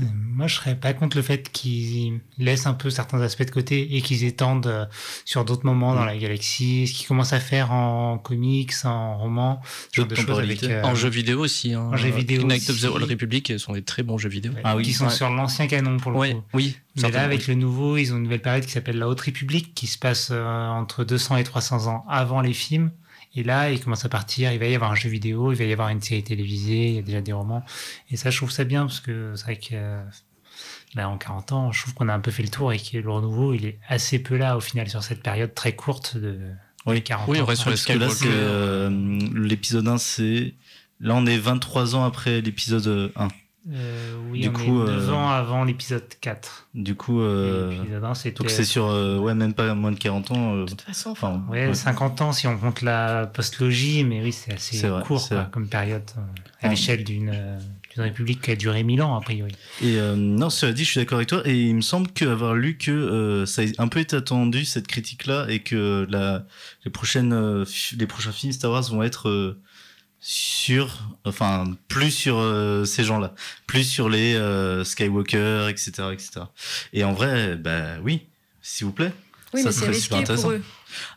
[0.01, 3.95] Moi, je serais pas contre le fait qu'ils laissent un peu certains aspects de côté
[3.95, 4.85] et qu'ils étendent euh,
[5.23, 9.61] sur d'autres moments dans la galaxie, ce qu'ils commencent à faire en comics, en romans,
[9.91, 11.73] ce genre de choses avec, euh, En jeu vidéo aussi.
[11.73, 11.91] Hein.
[11.93, 12.85] en jeu vidéo Knight of the.
[12.85, 14.51] Old Republic sont des très bons jeux vidéo.
[14.53, 15.11] ouais, qui sont Ouais.
[15.11, 16.41] sur l'ancien canon pour le Ouais, coup.
[16.53, 16.75] oui.
[17.01, 17.45] Mais là, avec oui.
[17.49, 20.29] le nouveau, ils ont une nouvelle période qui s'appelle la Haute République, qui se passe
[20.31, 22.91] euh, entre 200 et 300 ans avant les films.
[23.35, 24.51] Et là, ils commencent à partir.
[24.53, 26.95] Il va y avoir un jeu vidéo, il va y avoir une série télévisée, il
[26.95, 27.63] y a déjà des romans.
[28.11, 30.03] Et ça, je trouve ça bien parce que c'est vrai que euh,
[30.95, 32.97] là, en 40 ans, je trouve qu'on a un peu fait le tour et que
[32.97, 36.37] le renouveau, il est assez peu là au final sur cette période très courte de
[36.85, 37.01] Oui.
[37.03, 37.43] 40 Oui, ans.
[37.43, 38.37] on reste sur les Parce que là, c'est Skywalker.
[38.39, 40.53] euh, l'épisode 1, c'est.
[40.99, 43.27] Là, on est 23 ans après l'épisode 1.
[43.71, 46.67] Euh, oui, Du on coup, est 9 euh, ans avant l'épisode 4.
[46.75, 49.91] Du coup, euh, Et l'épisode 1, c'était donc c'est sur, euh, ouais, même pas moins
[49.93, 50.55] de 40 ans.
[50.55, 51.73] euh, De toute façon, Enfin, Ouais, ouais.
[51.73, 55.67] 50 ans si on compte la postlogie, mais oui, c'est assez vrai, court quoi, comme
[55.69, 56.21] période euh,
[56.61, 57.57] à l'échelle d'une euh,
[57.93, 59.51] d'une république qui a duré 1000 ans, a priori.
[59.81, 61.41] Et euh, non, cela dit, je suis d'accord avec toi.
[61.45, 64.87] Et il me semble qu'avoir lu que euh, ça a un peu été attendu cette
[64.87, 66.43] critique-là et que la,
[66.83, 67.63] les prochaines, euh,
[67.97, 69.61] les prochains films Star Wars vont être euh,
[70.25, 73.35] sur, enfin, plus sur euh, ces gens-là,
[73.67, 76.29] plus sur les euh, Skywalker, etc., etc.
[76.93, 78.21] Et en vrai, bah oui,
[78.61, 79.11] s'il vous plaît.
[79.53, 80.63] Oui, Ça mais c'est risqué pour eux.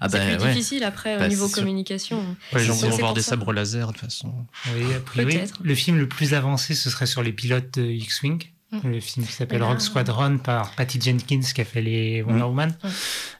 [0.00, 0.52] Ah c'est bah plus ouais.
[0.52, 1.62] difficile après Bah, au niveau c'est sûr.
[1.62, 2.18] communication.
[2.52, 3.30] Ouais, les gens C'est vont voir des ça.
[3.30, 4.34] sabres laser de toute façon.
[4.74, 5.54] Oui, a priori, Peut-être.
[5.62, 8.42] le film le plus avancé, ce serait sur les pilotes de X-Wing.
[8.72, 8.78] Mm.
[8.84, 12.46] Le film qui s'appelle Rogue Squadron par Patty Jenkins qui a fait les Wonder Mm.
[12.46, 12.74] Woman.
[12.82, 12.88] Mm.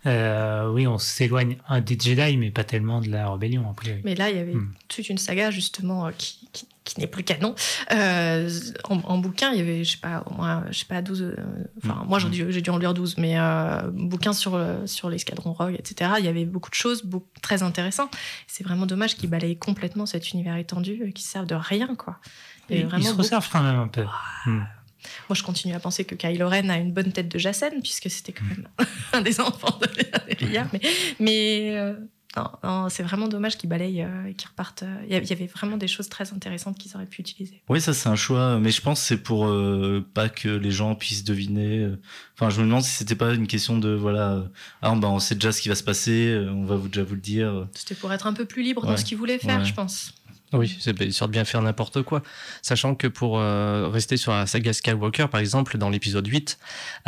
[0.06, 4.00] Euh, oui, on s'éloigne un des Jedi, mais pas tellement de la rébellion, a priori.
[4.04, 4.54] Mais là, il y avait
[4.88, 7.56] toute une saga justement euh, qui, qui, qui n'est plus canon.
[7.90, 8.48] Euh,
[8.84, 11.22] en, en bouquin, il y avait, je sais pas, au moins, je sais pas, 12.
[11.22, 11.34] euh,
[11.84, 15.74] Enfin, moi, j'ai dû, en lire 12, mais euh, bouquin sur, euh, sur l'escadron Rogue,
[15.76, 16.12] etc.
[16.20, 18.16] Il y avait beaucoup de choses beaucoup, très intéressantes.
[18.46, 22.20] C'est vraiment dommage qu'ils balayent complètement cet univers étendu, euh, qui servent de rien, quoi.
[22.70, 24.04] Et ils se beaucoup- resservent quand même un peu.
[25.28, 28.10] Moi, je continue à penser que Kylo Ren a une bonne tête de Jacen, puisque
[28.10, 28.68] c'était quand même
[29.12, 30.66] un des enfants de Leia.
[30.72, 30.80] Mais,
[31.20, 31.94] mais euh,
[32.36, 34.82] non, non, c'est vraiment dommage qu'ils balayent euh, et qu'ils repartent.
[34.82, 35.02] euh.
[35.08, 37.62] Il y avait vraiment des choses très intéressantes qu'ils auraient pu utiliser.
[37.70, 40.70] Oui, ça c'est un choix, mais je pense que c'est pour euh, pas que les
[40.70, 41.88] gens puissent deviner.
[42.34, 44.44] Enfin, je me demande si c'était pas une question de voilà,
[44.82, 47.14] ah bah on sait déjà ce qui va se passer, on va vous déjà vous
[47.14, 47.66] le dire.
[47.74, 49.64] C'était pour être un peu plus libre dans ce qu'ils voulaient faire, Ouais.
[49.64, 50.12] je pense.
[50.52, 52.22] Oui, c'est histoire de bien faire n'importe quoi.
[52.62, 56.58] Sachant que pour euh, rester sur la saga Skywalker, par exemple, dans l'épisode 8,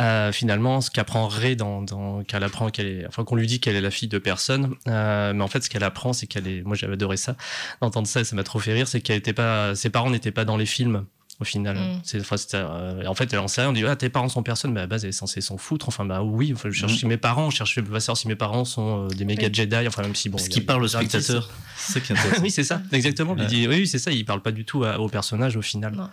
[0.01, 3.61] euh, finalement, ce qu'apprend Rey, dans, dans, qu'elle apprend qu'elle est, enfin, qu'on lui dit
[3.61, 6.47] qu'elle est la fille de personne, euh, mais en fait, ce qu'elle apprend, c'est qu'elle
[6.47, 7.35] est, moi j'avais adoré ça,
[7.81, 10.43] d'entendre ça, ça m'a trop fait rire, c'est qu'elle était pas, ses parents n'étaient pas
[10.43, 11.05] dans les films.
[11.41, 12.01] Au final, Mm.
[12.03, 13.69] c'est, enfin, euh, en fait, elle en sait rien.
[13.69, 15.57] On dit ah tes parents sont personne, mais à la base elle est censée s'en
[15.57, 15.87] foutre.
[15.87, 16.97] Enfin bah oui, enfin, je cherche Mm.
[16.97, 19.47] chez mes parents, je cherche je veux savoir si mes parents sont euh, des méga
[19.47, 19.53] Oui.
[19.53, 19.87] Jedi.
[19.87, 20.37] Enfin même si bon.
[20.37, 22.43] Ce qui parle au spectateur, c'est ça qui est intéressant.
[22.43, 23.35] oui, c'est ça, exactement.
[23.37, 25.61] Il dit, oui, oui, c'est ça, il parle pas du tout à- au personnage au
[25.61, 25.93] final.
[25.95, 26.09] Non.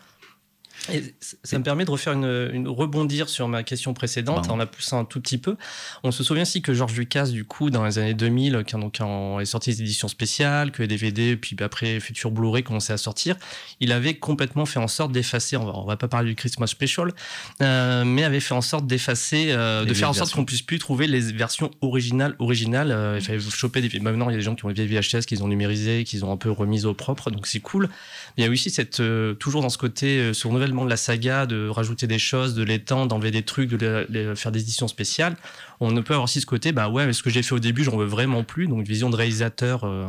[0.92, 4.66] Et ça me permet de refaire une, une- rebondir sur ma question précédente en la
[4.66, 5.56] poussant un tout petit peu.
[6.02, 8.96] On se souvient aussi que George Lucas, du coup, dans les années 2000, quand, donc,
[8.98, 12.98] quand est sorti des éditions spéciales, que les DVD, puis après futur Blu-ray commençaient à
[12.98, 13.36] sortir,
[13.80, 16.66] il avait complètement fait en sorte d'effacer, on va, on va pas parler du Christmas
[16.68, 17.12] Special,
[17.62, 20.78] euh, mais avait fait en sorte d'effacer, euh, de faire en sorte qu'on puisse plus
[20.78, 22.90] trouver les versions originales, originales.
[22.92, 24.00] Euh, il fallait choper des.
[24.00, 26.24] Maintenant, il y a des gens qui ont les vieilles VHS, qu'ils ont numérisées, qu'ils
[26.24, 27.88] ont un peu remises au propre, donc c'est cool.
[28.36, 30.46] Il y a aussi cette, euh, toujours dans ce côté, euh, ce
[30.84, 34.60] de la saga, de rajouter des choses, de l'étendre, d'enlever des trucs, de faire des
[34.60, 35.36] éditions spéciales.
[35.80, 37.58] On ne peut avoir aussi ce côté, bah ouais, mais ce que j'ai fait au
[37.58, 38.66] début, j'en veux vraiment plus.
[38.66, 40.06] Donc, une vision de réalisateur euh,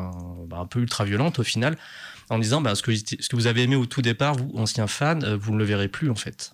[0.47, 1.77] bah, un peu ultra violente au final,
[2.29, 5.37] en disant, bah, ce, que, vous avez aimé au tout départ, vous, ancien fan, euh,
[5.37, 6.53] vous ne le verrez plus en fait.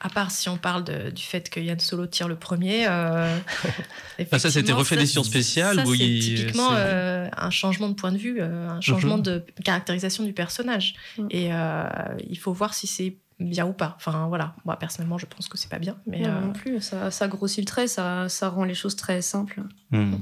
[0.00, 2.86] À part si on parle de- du fait que Yann Solo tire le premier.
[2.88, 3.36] euh,
[4.30, 7.94] Bah, ça, c'était refait spéciales ça, où c'est il- typiquement c'est- euh, un changement de
[7.94, 9.22] point de vue, euh, un changement Mhm.
[9.22, 10.94] de caractérisation du personnage.
[11.18, 11.26] Mm.
[11.30, 11.84] Et euh,
[12.28, 13.94] il faut voir si c'est bien ou pas.
[13.96, 15.96] Enfin voilà, moi personnellement, je pense que c'est pas bien.
[16.06, 18.94] Mais Non, euh, non plus, ça, ça grossit le trait, ça, ça rend les choses
[18.96, 19.62] très simples.
[19.90, 20.14] Hmm.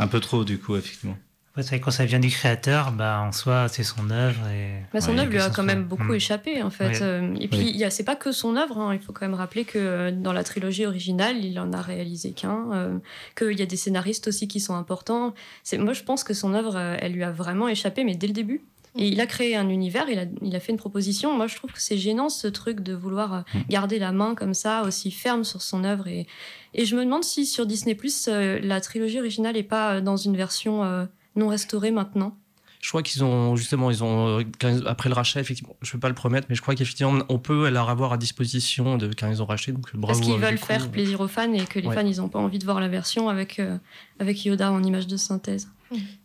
[0.00, 1.16] Un peu trop, du coup, effectivement.
[1.56, 4.40] Ouais, c'est vrai que quand ça vient du créateur, bah, en soi, c'est son œuvre.
[4.48, 4.70] Et...
[4.94, 6.14] Bah, son Ouais, œuvre lui a quand même beaucoup Mm.
[6.14, 6.88] échappé en fait.
[6.88, 7.02] Ouais.
[7.02, 7.70] Euh, Et puis Oui.
[7.74, 8.78] il y a c'est pas que son œuvre.
[8.78, 8.94] hein.
[8.94, 12.32] Il faut quand même rappeler que euh, dans la trilogie originale, il en a réalisé
[12.32, 12.72] qu'un.
[12.72, 12.98] euh,
[13.36, 15.34] Qu'il y a des scénaristes aussi qui sont importants.
[15.78, 18.62] Moi je pense que son œuvre, elle lui a vraiment échappé, mais dès le début.
[18.96, 21.34] Et il a créé un univers, il a, il a fait une proposition.
[21.34, 23.60] Moi, je trouve que c'est gênant ce truc de vouloir euh, Mm.
[23.70, 26.08] garder la main comme ça, aussi ferme sur son œuvre.
[26.08, 26.26] Et,
[26.74, 27.96] et je me demande si sur Disney
[28.62, 32.36] la trilogie originale n'est pas dans une version euh, non restaurée maintenant.
[32.80, 36.08] Je crois qu'ils ont justement, ils ont euh, après le rachat, effectivement, je peux pas
[36.08, 39.40] le promettre, mais je crois qu'effectivement, on peut leur avoir à disposition de quand ils
[39.40, 39.70] ont racheté.
[39.70, 40.18] Donc bravo.
[40.18, 40.66] Parce qu'ils veulent coup.
[40.66, 41.94] faire plaisir aux fans et que les Ouais.
[41.94, 43.78] fans, ils n'ont pas envie de voir la version avec, euh,
[44.18, 45.68] avec Yoda en image de synthèse.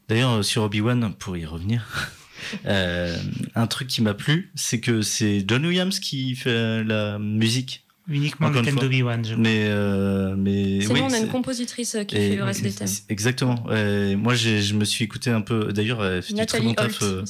[0.09, 1.85] D'ailleurs, euh, sur Obi-Wan, pour y revenir,
[2.65, 3.15] euh,
[3.53, 7.83] un truc qui m'a plu, c'est que c'est John Williams qui fait la musique.
[8.09, 8.83] Uniquement Encore le une thème fois.
[8.83, 9.43] d'Obi-Wan, je crois.
[9.43, 12.61] Mais, euh, mais Sinon, oui, on a une c'est- compositrice qui et- fait le reste
[12.63, 12.87] des thèmes.
[13.09, 13.65] Exactement.
[13.69, 15.73] Euh, moi, j'ai- je me suis écouté un peu.
[15.73, 17.01] D'ailleurs, elle fait du très Nathalie bon Holt, taf.
[17.03, 17.23] euh.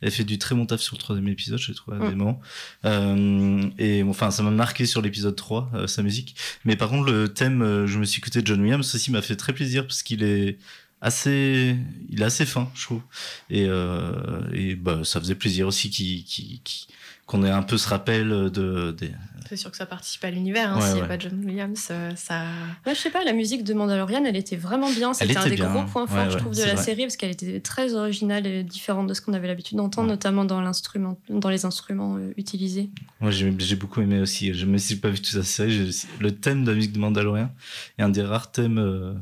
[0.00, 2.08] Elle fait du très bon taf sur le troisième épisode, j'ai trouvé à Mm.
[2.10, 2.40] des moments.
[2.84, 6.36] Euh, et enfin, ça m'a marqué sur l'épisode 3, euh, sa musique.
[6.64, 9.36] Mais par contre, le thème, je me suis écouté de John Williams aussi m'a fait
[9.36, 10.58] très plaisir parce qu'il est
[11.00, 11.76] assez,
[12.10, 13.00] il est assez fin, je trouve.
[13.48, 14.12] Et, euh,
[14.52, 16.88] et bah, ça faisait plaisir aussi qu'il- qu'il- qu'il-
[17.30, 19.12] qu'on ait un peu ce rappel de, des-
[19.48, 20.72] C'est sûr que ça participe à l'univers.
[20.72, 21.08] Hein, Ouais, S'il n'y a ouais.
[21.08, 22.42] pas John Williams, euh, ça.
[22.84, 25.12] Ouais, je sais pas, la musique de Mandalorian, elle était vraiment bien.
[25.14, 25.70] C'était un des bien.
[25.72, 26.82] gros points forts, Ouais, je trouve, de la vrai.
[26.84, 30.14] série parce qu'elle était très originale et différente de ce qu'on avait l'habitude d'entendre, Ouais.
[30.14, 32.90] notamment dans, l'instrument, dans les instruments euh, utilisés.
[33.20, 34.52] Moi, j'ai beaucoup aimé aussi.
[34.52, 36.98] Je, même si j'ai pas vu toute la série, le thème de la musique de
[36.98, 37.50] Mandalorian
[37.98, 39.14] est un des rares thèmes euh,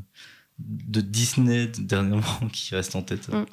[0.59, 3.29] de Disney de- dernièrement qui reste en tête.
[3.29, 3.45] Mm.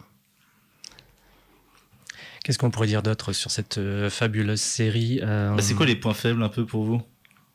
[2.45, 5.95] Qu'est-ce qu'on pourrait dire d'autre sur cette euh, fabuleuse série euh, Bah, c'est quoi les
[5.95, 7.01] points faibles un peu pour vous,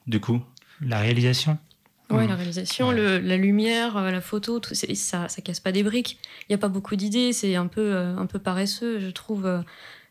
[0.08, 0.40] du coup?
[0.80, 1.58] La réalisation.
[2.10, 2.28] Ouais, Mm.
[2.28, 2.96] la réalisation, Ouais.
[2.96, 6.18] le- la lumière, euh, la photo, tout, c'est- ça, ça casse pas des briques.
[6.42, 9.46] Il n'y a pas beaucoup d'idées, c'est un peu, euh, un peu paresseux, je trouve.
[9.46, 9.60] euh,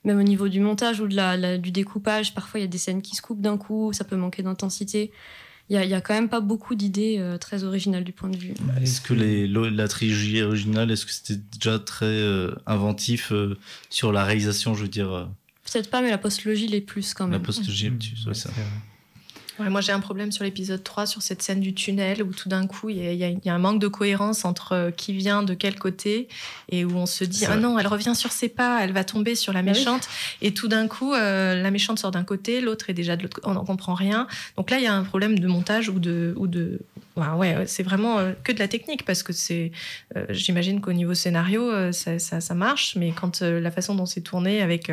[0.05, 2.69] même au niveau du montage ou de la, la- du découpage, parfois il y a
[2.69, 5.11] des scènes qui se coupent d'un coup, ça peut manquer d'intensité.
[5.69, 8.53] Il y a, quand même pas beaucoup d'idées euh, très originales du point de vue.
[8.81, 13.55] Est-ce que les, la trilogie originale, est-ce que c'était déjà très euh, inventif euh,
[13.91, 15.29] sur la réalisation, je veux dire,
[15.71, 17.41] Peut-être pas, mais la postlogie l'est plus quand la même.
[17.41, 17.45] Mm.
[17.45, 18.49] Ouais, ouais, ça.
[18.49, 18.69] c'est vrai.
[19.59, 22.47] Ouais, moi, j'ai un problème sur l'épisode 3, sur cette scène du tunnel, où tout
[22.47, 25.43] d'un coup, il y, a- y y un manque de cohérence entre euh, qui vient
[25.43, 26.27] de quel côté,
[26.69, 29.35] et où on se dit, ah non, elle revient sur ses pas, elle va tomber
[29.35, 29.77] sur la Bah oui.
[29.77, 30.07] méchante,
[30.41, 33.39] et tout d'un coup, euh, la méchante sort d'un côté, l'autre est déjà de l'autre
[33.43, 34.27] on n'en comprend rien.
[34.55, 36.33] Donc là, il y a un problème de montage ou de...
[36.37, 36.79] Ou de...
[37.17, 39.71] Ouais, ouais, c'est vraiment euh, que de la technique, parce que c'est...
[40.15, 44.21] euh, J'imagine qu'au niveau scénario, ça, ça, ça marche, mais quand la façon dont c'est
[44.21, 44.89] tourné, avec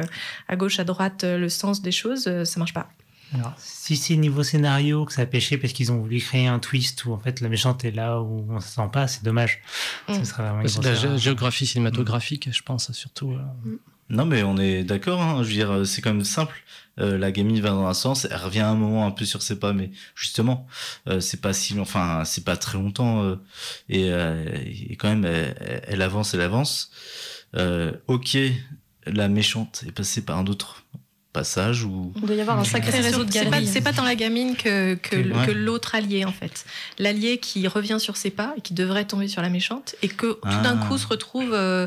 [0.49, 2.89] à gauche, à droite, le sens des choses, ça marche pas.
[3.35, 6.59] Alors, si c'est niveau scénario que ça a pêché parce qu'ils ont voulu créer un
[6.61, 9.61] twist où en fait la méchante est là où on se sent pas, c'est dommage.
[10.09, 10.15] Mm.
[10.15, 13.33] Ce serait vraiment une C'est de la gé- géographie cinématographique, je pense, surtout.
[13.33, 13.77] euh.
[14.09, 15.21] Non, mais on est d'accord.
[15.21, 16.63] Hein, je veux dire, c'est quand même simple.
[17.01, 19.59] Euh, la gamine va dans un sens, elle revient un moment un peu sur ses
[19.59, 20.67] pas, mais justement,
[21.09, 23.37] euh, c'est pas si, enfin, c'est pas très longtemps, euh,
[23.91, 26.91] et, euh, et quand même, elle, elle avance, elle avance.
[27.57, 28.39] Euh, ok,
[29.07, 30.85] la méchante est passée par un autre
[31.37, 33.67] passage ou Il doit y avoir un sacré réseau sur- de pas, galeries.
[33.67, 35.55] c'est pas tant la gamine que, que, ouais.
[35.55, 36.65] l'autre allié, en fait.
[36.99, 40.33] L'allié qui revient sur ses pas et qui devrait tomber sur la méchante et que
[40.33, 40.87] tout d'un Ah.
[40.87, 41.87] coup se retrouve euh,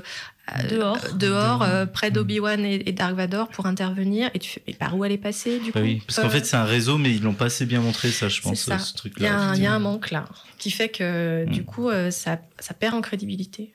[0.58, 0.97] euh, Dehors.
[1.16, 4.30] dehors euh, près d'Obi-Wan et, et Dark Vador pour intervenir.
[4.34, 6.30] Et tu fais, mais par où elle est passée, du Bah coup oui, parce qu'en
[6.30, 8.80] fait c'est un réseau, mais ils l'ont pas assez bien montré ça, je pense, ça.
[8.80, 9.34] ce Il y, truc-là.
[9.34, 10.26] a un- il y a un manque là
[10.58, 11.52] qui fait que, Mm.
[11.52, 13.74] du coup, euh, ça, ça perd en crédibilité.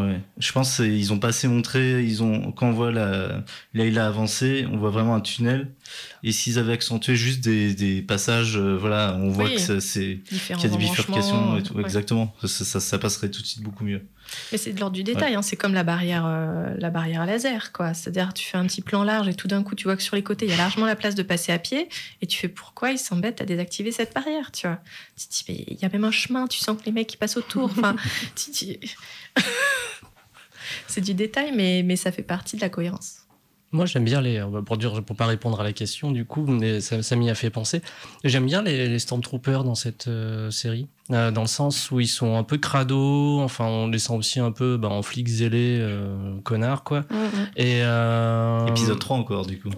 [0.00, 2.02] Ouais, je pense qu'ils ont pas assez montré.
[2.02, 5.70] Ils ont quand on voit la Layla avancer, on voit vraiment un tunnel.
[6.22, 9.56] Et s'ils avaient accentué juste des, des passages, euh, voilà, on voit Oui.
[9.56, 11.74] que c'est qu'il y a des bifurcations embranchements, et tout.
[11.74, 11.82] ouais.
[11.82, 14.02] Exactement, ça, ça, ça passerait tout de suite beaucoup mieux.
[14.50, 17.72] Mais c'est de l'ordre du détail, hein, c'est comme la barrière, euh, la barrière laser,
[17.72, 17.92] quoi.
[17.92, 20.16] C'est-à-dire, tu fais un petit plan large et tout d'un coup, tu vois que sur
[20.16, 21.88] les côtés, il y a largement la place de passer à pied,
[22.22, 24.80] et tu fais pourquoi ils s'embêtent à désactiver cette barrière, tu vois?
[25.18, 27.12] Tu te dis, mais il y a même un chemin, tu sens que les mecs
[27.12, 27.64] ils passent autour.
[27.66, 27.94] Enfin,
[28.34, 28.78] tu
[30.94, 33.26] c'est du détail, mais, ça fait partie de la cohérence.
[33.72, 34.40] Moi, j'aime bien les.
[34.64, 37.50] Pour dire, pour pas répondre à la question, du coup, mais ça, m'y a fait
[37.50, 37.82] penser.
[38.22, 42.06] J'aime bien les, les Stormtroopers dans cette euh, série, euh, dans le sens où ils
[42.08, 43.40] sont un peu crado.
[43.40, 47.04] Enfin, on les sent aussi un peu bah, en flics zélés, euh, connards, quoi.
[47.56, 49.68] Et euh, Épisode 3 encore, du coup.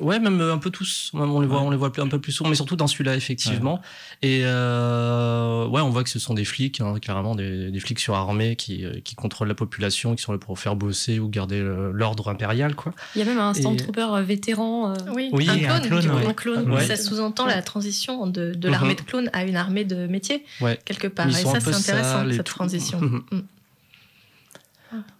[0.00, 1.10] Ouais, même un peu tous.
[1.14, 1.66] Même on les voit, Ouais.
[1.66, 3.80] on les voit un peu plus souvent, mais surtout dans celui-là, effectivement.
[4.22, 7.98] Et euh, ouais, on voit que ce sont des flics, hein, clairement des, des flics
[7.98, 11.60] surarmés qui, euh, qui contrôlent la population, qui sont là pour faire bosser ou garder
[11.92, 12.92] l'ordre impérial, quoi.
[13.14, 14.90] Il y a même un Et- Stormtrooper euh, vétéran.
[14.90, 16.10] euh, Oui, Oui, un et un clone.
[16.10, 16.26] ouais.
[16.26, 16.70] un clone.
[16.70, 16.84] Ouais.
[16.86, 18.72] Ça sous-entend la transition de, de Mhm.
[18.72, 20.78] l'armée de clones à une armée de métier, Ouais.
[20.84, 21.26] quelque part.
[21.28, 22.42] Ils Et ça, c'est intéressant, cette tout.
[22.44, 23.00] transition.
[23.00, 23.24] Mhm.
[23.32, 23.40] Mm.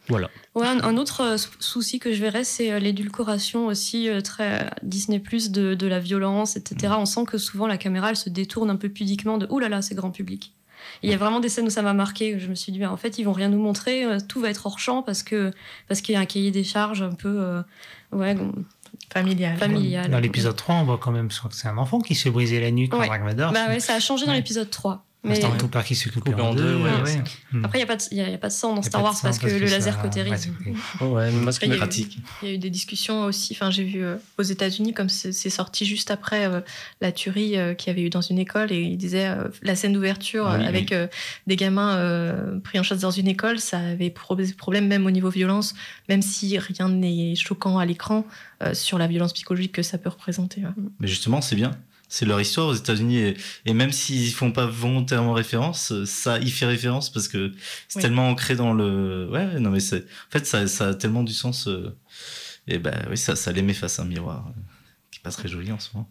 [0.09, 0.31] Voilà.
[0.55, 4.21] Ouais, un, un autre euh, sou- souci que je verrais, c'est euh, l'édulcoration aussi euh,
[4.21, 6.95] très Disney Plus de, de la violence, etc.
[6.97, 9.69] On sent que souvent la caméra elle se détourne un peu pudiquement de ouh là
[9.69, 10.53] là, c'est grand public.
[11.03, 12.37] Et Il y a vraiment des scènes où ça m'a marqué.
[12.37, 14.65] où Je me suis dit, en fait, ils vont rien nous montrer, tout va être
[14.67, 15.51] hors champ parce que
[15.89, 17.63] parce qu'il y a un cahier des charges un peu euh,
[18.13, 18.37] ouais,
[19.13, 19.57] Familial.
[19.59, 20.11] familial.
[20.11, 22.71] Dans l'épisode 3, on voit quand même que c'est un enfant qui se briser la
[22.71, 23.01] nuque Ouais.
[23.01, 23.53] par Dark Vador.
[23.53, 25.05] Bah ouais, ça a changé dans l'épisode 3.
[25.27, 25.35] Mais...
[25.35, 26.63] Mais Stormtrooper qui se coupe en deux.
[26.63, 27.25] deux, ouais, ouais, c'est ouais.
[27.53, 27.65] Hmm.
[27.65, 29.47] après, il n'y a, pas de- a, pas sang dans Star Wars sang parce que
[29.47, 30.51] le ça- laser ouais, cautérise.
[31.01, 32.19] moi, ce qui il y a eu- Pratique.
[32.43, 33.53] Il y a eu des discussions aussi.
[33.55, 36.61] Enfin, j'ai vu euh, aux États-Unis, comme c'est sorti juste après euh,
[37.01, 39.75] la tuerie euh, qu'il y avait eu dans une école, et ils disaient euh, la
[39.75, 40.97] scène d'ouverture Ah oui, avec oui.
[40.97, 41.07] euh,
[41.47, 45.11] des gamins euh, pris en chasse dans une école, ça avait pro- problème même au
[45.11, 45.75] niveau violence,
[46.09, 48.25] même si rien n'est choquant à l'écran
[48.63, 50.63] euh, sur la violence psychologique que ça peut représenter.
[50.63, 50.71] ouais.
[51.01, 51.73] Mais justement, c'est bien.
[52.09, 53.37] C'est leur histoire aux États-Unis et,
[53.67, 57.53] et même s'ils font pas volontairement référence, ça y fait référence parce que
[57.89, 58.03] c'est Oui.
[58.03, 59.29] tellement ancré dans le.
[59.31, 60.03] Ouais, non mais c'est.
[60.05, 61.67] En fait, ça, ça a tellement du sens.
[61.67, 61.97] euh,
[62.69, 64.61] Et ben oui, ça, ça les met face à un miroir, euh,
[65.11, 66.09] qui est pas très joli en ce moment.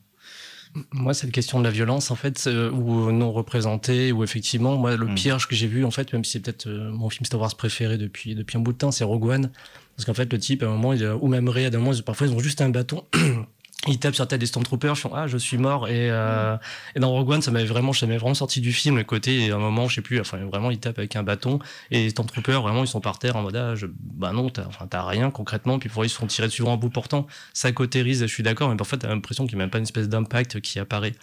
[0.91, 4.97] Moi, cette question de la violence, en fait, euh, ou non représentée, ou effectivement, moi,
[4.97, 5.15] le Mm.
[5.15, 7.55] pire que j'ai vu, en fait, même si c'est peut-être euh, mon film Star Wars
[7.55, 9.51] préféré depuis, depuis un bout de temps, c'est Rogue One.
[9.95, 11.91] Parce qu'en fait, le type, à un moment, il, ou même Rey, à un moment,
[12.05, 13.05] parfois, ils ont juste un bâton.
[13.87, 15.87] Ils tapent sur la des Stormtroopers, ils font Ah, je suis mort.
[15.87, 16.57] Et, euh,
[16.95, 19.45] et dans Rogue One, ça m'avait vraiment, ça m'avait vraiment sorti du film, le côté,
[19.45, 21.59] et à un moment, je sais plus, enfin, vraiment, ils tapent avec un bâton.
[21.91, 24.65] Et les Stormtroopers, vraiment, ils sont par terre en mode Ah, je- bah non, t'as
[24.65, 25.77] enfin, t'as rien concrètement.
[25.77, 27.27] Puis parfois, ils se font tirer dessus en bout portant.
[27.53, 29.83] Ça cautérise, je suis d'accord, mais parfois, t'as l'impression qu'il n'y a même pas une
[29.83, 31.13] espèce d'impact qui apparaît.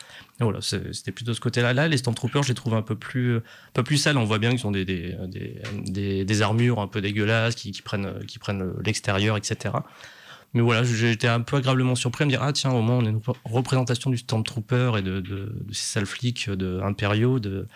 [0.40, 1.72] Et voilà, c'était plutôt ce côté-là.
[1.72, 3.42] Là, les Stormtroopers, je les trouve un peu plus, un
[3.74, 4.18] peu plus sales.
[4.18, 7.72] On voit bien qu'ils ont des, des, des, des, des armures un peu dégueulasses, qui,
[7.72, 9.74] qui prennent, qui prennent l'extérieur, etc.
[10.54, 12.96] Mais voilà, j'ai été un peu agréablement surpris à me dire ah tiens au moins
[12.96, 16.80] on a une rep- représentation du Stormtrooper et de, de, de ces sales flics de
[16.84, 17.66] impériaux de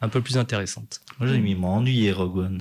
[0.00, 1.00] un peu plus intéressante.
[1.18, 2.60] Moi, j'ai mis m'ennuyer Rogue One.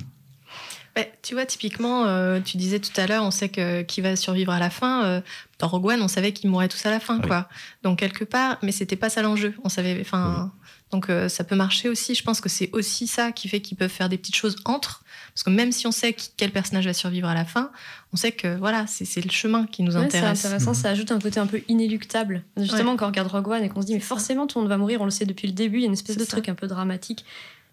[0.96, 4.16] Ouais, tu vois, typiquement, euh, tu disais tout à l'heure, on sait que qui va
[4.16, 5.04] survivre à la fin.
[5.06, 5.22] euh,
[5.60, 7.28] dans Rogue One, on savait qu'ils mourraient tous à la fin, Oui.
[7.28, 7.50] quoi.
[7.82, 9.56] Donc quelque part, mais c'était pas ça l'enjeu.
[9.64, 10.52] On savait, enfin,
[10.92, 12.14] donc euh, ça peut marcher aussi.
[12.16, 15.03] Je pense que c'est aussi ça qui fait qu'ils peuvent faire des petites choses entre,
[15.34, 17.72] parce que même si on sait qui- quel personnage va survivre à la fin,
[18.14, 20.46] on sait que voilà, c'est c'est le chemin qui nous Ouais, c'est intéresse.
[20.46, 20.76] intéressant, Mhm.
[20.78, 22.44] ça ajoute un côté un peu inéluctable.
[22.58, 22.98] Justement, Ouais.
[22.98, 24.78] quand on regarde Rogue One et qu'on se dit, mais forcément, tout le monde va
[24.78, 26.32] mourir, on le sait depuis le début, il y a une espèce de ça.
[26.32, 27.26] truc un peu dramatique.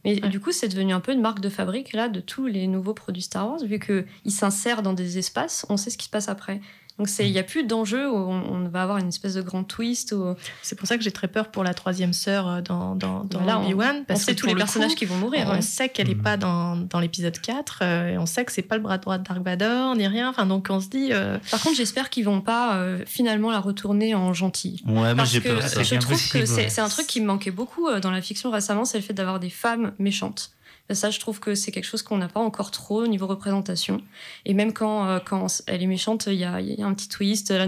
[0.04, 0.28] Mais Ouais.
[0.30, 2.94] du coup, c'est devenu un peu une marque de fabrique là de tous les nouveaux
[2.94, 6.30] produits Star Wars, vu qu'ils s'insèrent dans des espaces, on sait ce qui se passe
[6.30, 6.62] après.
[7.01, 9.64] Donc il n'y a plus d'enjeu où on, on va avoir une espèce de grand
[9.64, 10.12] twist.
[10.12, 13.24] Où, C'est pour ça que j'ai très peur pour la troisième sœur euh, dans, dans,
[13.24, 15.16] dans Voilà, on- Obi-Wan, on parce sait que tous les le personnages coup, qui vont
[15.16, 15.46] mourir.
[15.48, 15.62] On ouais.
[15.62, 16.22] sait qu'elle n'est Mhm.
[16.22, 19.16] pas dans, dans l'épisode 4, euh, et on sait que c'est pas le bras droit
[19.16, 20.28] de Dark Vador, ni rien.
[20.28, 23.61] Enfin, donc on se dit, euh, Par contre, j'espère qu'ils vont pas euh, finalement la
[23.61, 24.82] retourner en gentille.
[24.86, 25.82] Ouais, moi Parce j'ai que peur ça.
[25.82, 28.98] je trouve que c'est un truc qui me manquait beaucoup dans la fiction récemment, c'est
[28.98, 30.51] le fait d'avoir des femmes méchantes.
[30.93, 34.03] Ça, je trouve que c'est quelque chose qu'on n'a pas encore trop au niveau représentation.
[34.45, 37.09] Et même quand, euh, quand elle est méchante, il y a, y a un petit
[37.09, 37.66] twist là,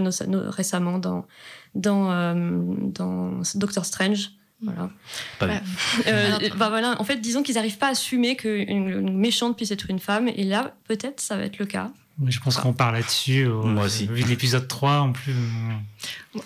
[0.49, 1.25] récemment dans,
[1.75, 2.33] dans, euh,
[2.77, 4.31] dans Doctor Strange.
[4.63, 4.89] Voilà.
[5.39, 5.53] Pas bah,
[6.07, 9.71] Euh, bah voilà, en fait, disons qu'ils n'arrivent pas à assumer qu'une une méchante puisse
[9.71, 10.27] être une femme.
[10.27, 11.91] Et là, peut-être, ça va être le cas.
[12.19, 13.47] Oui, je pense qu'on parle là-dessus.
[13.47, 14.05] au- Moi aussi.
[14.05, 15.33] Vu l'épisode 3, en plus.
[16.35, 16.41] Ouais,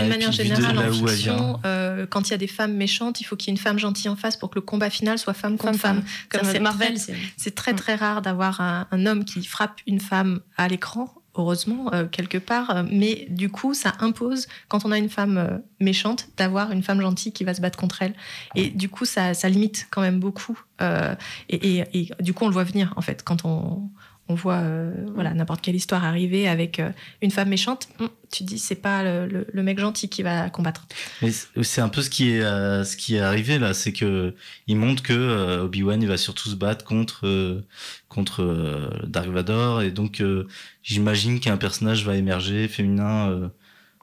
[0.00, 3.36] D'une manière générale, en fiction, euh, quand il y a des femmes méchantes, il faut
[3.36, 5.56] qu'il y ait une femme gentille en face pour que le combat final soit femme
[5.56, 6.04] contre Femme, femme.
[6.30, 7.54] Comme Ça, c'est Marvel, très- c'est.
[7.54, 7.76] Très Mm.
[7.76, 12.38] très rare d'avoir un, un homme qui frappe une femme à l'écran, heureusement, euh, quelque
[12.38, 12.70] part.
[12.70, 16.82] euh, Mais du coup, ça impose, quand on a une femme euh, méchante, d'avoir une
[16.82, 18.14] femme gentille qui va se battre contre elle.
[18.54, 20.58] Et du coup, ça, ça limite quand même beaucoup.
[20.80, 21.14] euh,
[21.48, 23.90] et, et- et du coup, on le voit venir, en fait, quand on,
[24.28, 26.90] on voit euh, voilà, n'importe quelle histoire arriver avec euh,
[27.22, 27.88] une femme méchante.
[28.00, 30.86] hum, tu te dis, c'est pas le, le- le mec gentil qui va combattre.
[31.22, 34.34] Mais c'est- un peu ce qui est euh, ce qui est arrivé là, c'est que
[34.66, 37.60] il montre que euh, Obi-Wan il va surtout se battre contre euh,
[38.08, 40.46] contre euh, Dark Vador et donc euh,
[40.82, 43.28] j'imagine qu'un personnage va émerger féminin.
[43.30, 43.48] euh.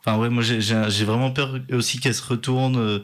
[0.04, 3.02] Enfin ouais, moi j'ai vraiment peur aussi qu'elle se retourne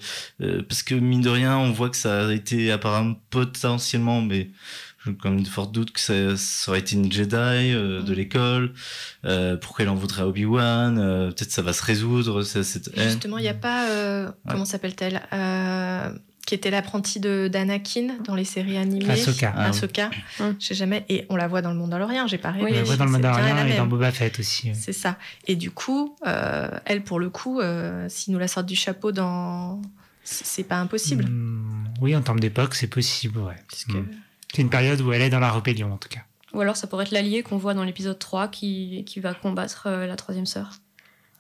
[0.67, 4.49] parce que mine de rien on voit que ça a été apparemment potentiellement mais
[5.07, 8.13] j'ai quand même de forts doutes que ça, ça aurait été une Jedi euh, de
[8.13, 8.73] l'école.
[9.25, 12.95] Euh, pourquoi elle en voudrait à Obi-Wan euh, Peut-être ça va se résoudre cette, cette
[12.97, 13.09] haine.
[13.09, 13.89] Justement, il n'y a pas.
[13.89, 16.09] euh, Comment s'appelle-t-elle Euh,
[16.45, 19.09] Qui était l'apprentie de d'Anakin dans les séries animées?
[19.11, 19.53] Ahsoka.
[19.55, 19.69] Ah oui.
[19.69, 20.09] Ahsoka.
[20.39, 20.55] Hum.
[20.59, 21.05] Je sais jamais.
[21.09, 22.65] Et on la voit dans le Mandalorian, j'ai pas rêvé.
[22.65, 23.85] Oui, On la voit dans le Mandalorian et dans.
[23.87, 24.71] Boba Fett aussi.
[24.73, 25.17] C'est ça.
[25.47, 29.11] Et du coup, euh, elle, pour le coup, euh, s'ils nous la sortent du chapeau
[29.11, 29.81] dans.
[30.23, 31.25] C'est pas impossible.
[31.25, 33.55] Hmm, oui, en termes d'époque, c'est possible, ouais.
[33.67, 33.89] Puisque...
[33.93, 34.05] Hmm.
[34.55, 36.21] C'est une période où elle est dans la rébellion, en tout cas.
[36.53, 39.83] Ou alors ça pourrait être l'allié qu'on voit dans l'épisode 3 qui, qui va combattre
[39.87, 40.71] euh, la troisième sœur.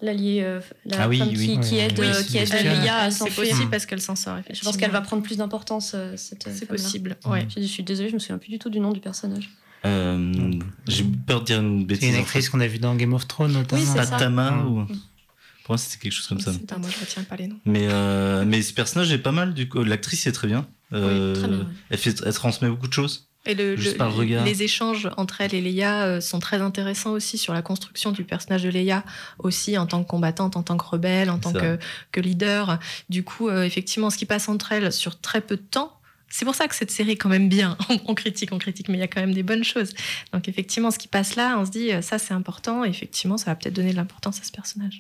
[0.01, 1.35] L'allié, euh, la Ah oui, femme oui.
[1.35, 2.97] qui, qui aide, oui, euh, c'est qui aide Leia.
[2.97, 3.49] À C'est s'enfuir.
[3.49, 4.37] possible parce qu'elle s'en sort.
[4.51, 7.17] Je pense qu'elle va prendre plus d'importance, euh, cette C'est possible.
[7.25, 7.47] Ouais.
[7.55, 9.49] Je, suis désolée, je me souviens plus du tout du nom du personnage.
[9.85, 10.51] Euh,
[10.87, 12.09] J'ai peur de dire une C'est bêtise.
[12.09, 12.51] une en actrice fait.
[12.51, 13.81] qu'on a vue dans Game of Thrones notamment.
[13.81, 14.57] Oui, c'est ça.
[14.67, 14.85] Ou...
[14.85, 16.51] Pour moi, c'était quelque chose comme ça.
[16.51, 17.59] Putain, moi, je retiens pas les noms.
[17.65, 19.83] Mais, euh, mais ce personnage est pas mal, du coup.
[19.83, 20.67] L'actrice est très bien.
[20.93, 21.65] Euh, très bien, oui.
[21.89, 23.27] elle, fait, elle transmet beaucoup de choses.
[23.45, 24.43] Et le, Juste le- par le regard.
[24.43, 28.25] les échanges entre elle et Leia euh, sont très intéressants aussi sur la construction du
[28.25, 29.03] personnage de Leia,
[29.39, 31.79] aussi en tant que combattante, en tant que rebelle, en tant que,
[32.11, 32.79] que leader.
[33.09, 35.93] Du coup, euh, effectivement, ce qui passe entre elles sur très peu de temps,
[36.29, 37.77] c'est pour ça que cette série est quand même bien.
[38.05, 39.93] on critique, on critique, mais il y a quand même des bonnes choses.
[40.33, 43.51] Donc effectivement, ce qui passe là, on se dit, ça c'est important, et effectivement, ça
[43.51, 44.99] va peut-être donner de l'importance à ce personnage.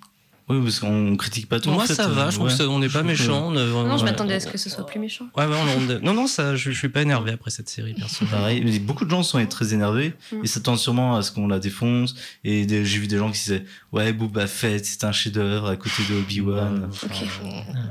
[0.49, 1.69] Oui, parce qu'on critique pas tout.
[1.71, 1.93] Moi, en fait.
[1.93, 2.57] ça va, je trouve Ouais.
[2.65, 3.47] qu'on n'est pas trouve que- méchant.
[3.47, 5.25] on Non, je m'attendais à ce que ce soit plus méchant.
[5.35, 7.93] Ouais, ouais, on- on- non, non, ça, je, je suis pas énervé après cette série,
[7.95, 8.37] personnellement.
[8.43, 10.37] Pareil, mais beaucoup de gens sont très énervés Mm.
[10.43, 12.15] et s'attendent sûrement à ce qu'on la défonce.
[12.45, 15.75] Et des- j'ai vu des gens qui disaient Ouais, Boba Fett, c'est un chef-d'œuvre à
[15.75, 16.89] côté de Obi-Wan.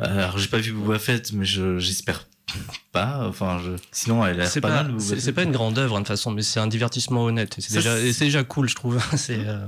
[0.00, 2.24] Alors, j'ai pas vu Boba Fett, mais je- j'espère
[2.92, 3.26] pas.
[3.28, 3.72] Enfin, je...
[3.92, 6.42] sinon, elle a C'est pas, pas, c'est- pas une grande œuvre, de toute façon, mais
[6.42, 7.58] c'est un divertissement honnête.
[7.58, 9.00] Et c'est Ça, déjà, c'est- et c'est déjà cool, je trouve.
[9.16, 9.58] C'est, euh,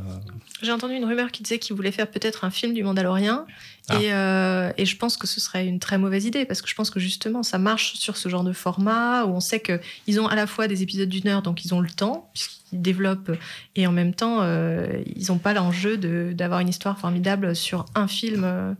[0.63, 3.47] J'ai entendu une rumeur qui disait qu'il voulait faire peut-être un film du Mandalorien.
[3.91, 4.01] Ah.
[4.01, 6.75] Et, euh, et je pense que ce serait une très mauvaise idée parce que je
[6.75, 10.27] pense que justement ça marche sur ce genre de format où on sait qu'ils ont
[10.27, 13.31] à la fois des épisodes d'une heure, donc ils ont le temps puisqu'ils développent
[13.77, 17.87] et en même temps euh, ils n'ont pas l'enjeu de- d'avoir une histoire formidable sur
[17.95, 18.75] un film euh,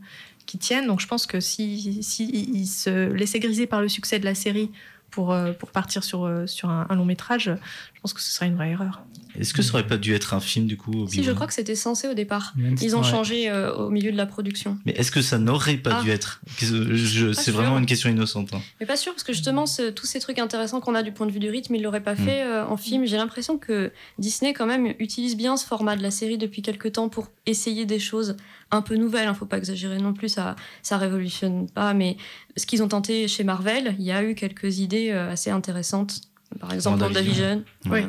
[0.87, 4.71] Donc je pense que si, se laissaient griser par le succès de la série
[5.11, 7.51] pour, euh, partir sur, euh, un long métrage,
[7.99, 9.03] je pense que ce serait une vraie erreur.
[9.37, 11.47] Est-ce que ça aurait pas dû être un film du coup Si, Obi-Wan je crois
[11.47, 12.53] que c'était censé au départ.
[12.55, 13.09] Même si- Ils ont ouais.
[13.09, 14.77] changé euh, au milieu de la production.
[14.85, 16.03] Mais est-ce que ça n'aurait pas Ah.
[16.03, 16.41] dû être?
[16.59, 17.53] Je- je- Pas C'est sûr.
[17.53, 18.53] vraiment une question innocente.
[18.53, 18.61] hein.
[18.79, 21.27] Mais pas sûr, parce que justement, ce- tous ces trucs intéressants qu'on a du point
[21.27, 22.25] de vue du rythme, ils l'auraient pas Mm.
[22.25, 23.05] fait euh, en film.
[23.05, 26.93] J'ai l'impression que Disney, quand même, utilise bien ce format de la série depuis quelques
[26.93, 28.35] temps pour essayer des choses
[28.71, 29.29] un peu nouvelles.
[29.29, 31.93] Il faut pas exagérer non plus, ça, ça révolutionne pas.
[31.93, 32.17] Mais
[32.57, 36.21] ce qu'ils ont tenté chez Marvel, il y a eu quelques idées euh, assez intéressantes.
[36.59, 37.43] Par exemple, WandaVision.
[37.45, 37.65] WandaVision.
[37.85, 38.07] Voilà.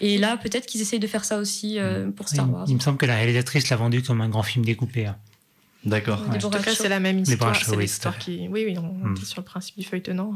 [0.00, 2.64] Et là, peut-être qu'ils essayent de faire ça aussi euh, pour Star Il- Wars.
[2.68, 5.06] Il me semble que la réalisatrice l'a vendu comme un grand film découpé.
[5.06, 5.16] hein.
[5.84, 6.22] D'accord.
[6.30, 6.36] Ouais.
[6.44, 7.56] En tout cas, c'est la même histoire.
[7.56, 8.46] C'est oui, l'histoire qui.
[8.48, 9.16] Oui, oui, on, on Mm.
[9.16, 10.32] était sur le principe du feuilletonnant.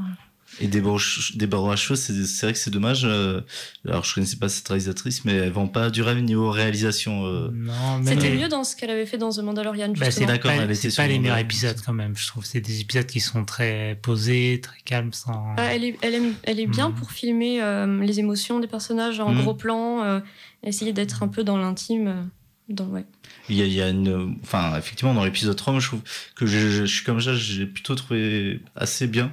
[0.60, 0.98] Et Deborah
[1.34, 3.02] Deborah c'est vrai que c'est dommage.
[3.04, 3.40] euh,
[3.86, 7.26] alors, je connaissais pas cette réalisatrice, mais elle vend pas du rêve niveau réalisation.
[7.26, 7.50] euh.
[7.52, 10.70] Non, C'était mieux dans ce qu'elle avait fait dans The Mandalorian, Bah, c'est d'accord, elle
[10.70, 12.16] était pas les le- meilleurs épisodes quand même.
[12.16, 15.54] Je trouve c'est des épisodes qui sont très posés, très calmes, sans.
[15.56, 16.94] Ah, elle, est, elle, aime- elle est bien Mhm.
[16.94, 19.42] pour filmer euh, les émotions des personnages en Mhm.
[19.42, 20.20] gros plan, euh,
[20.62, 22.30] essayer d'être un peu dans l'intime.
[22.68, 23.04] Dans, ouais.
[23.48, 26.00] Il y a, il y a une, enfin, effectivement, dans l'épisode 3, moi, je trouve
[26.34, 29.32] que je, je- je suis comme ça, j'ai plutôt trouvé assez bien,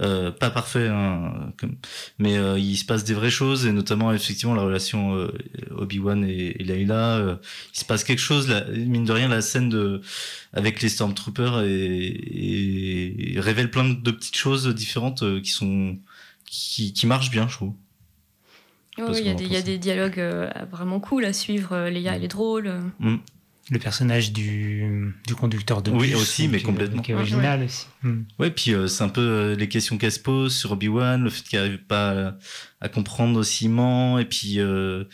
[0.00, 1.76] euh, pas parfait, hein, comme,
[2.18, 5.28] mais euh, il se passe des vraies choses et notamment effectivement la relation euh,
[5.70, 7.36] Obi-Wan et, et Layla, euh,
[7.72, 10.00] il se passe quelque chose, là, mine de rien, la scène de
[10.52, 15.98] avec les Stormtroopers et, et révèle plein de petites choses différentes euh, qui sont
[16.46, 17.74] qui, qui marchent bien, je trouve.
[18.98, 21.32] Il y, a qu'on des- en il y a des dialogues euh, vraiment cool à
[21.32, 21.72] suivre.
[21.72, 22.66] euh, Léa, elle est drôle.
[22.66, 23.16] euh.
[23.70, 27.00] Le personnage du, du conducteur de Oui, bus, aussi, mais qui- complètement.
[27.00, 27.86] Qui est original aussi.
[28.02, 28.22] Mm.
[28.38, 31.30] Ouais, puis euh, c'est un peu euh, les questions qu'elle se pose sur Obi-Wan, le
[31.30, 32.34] fait qu'elle arrive pas
[32.82, 35.04] à, comprendre s'il ment, et puis euh,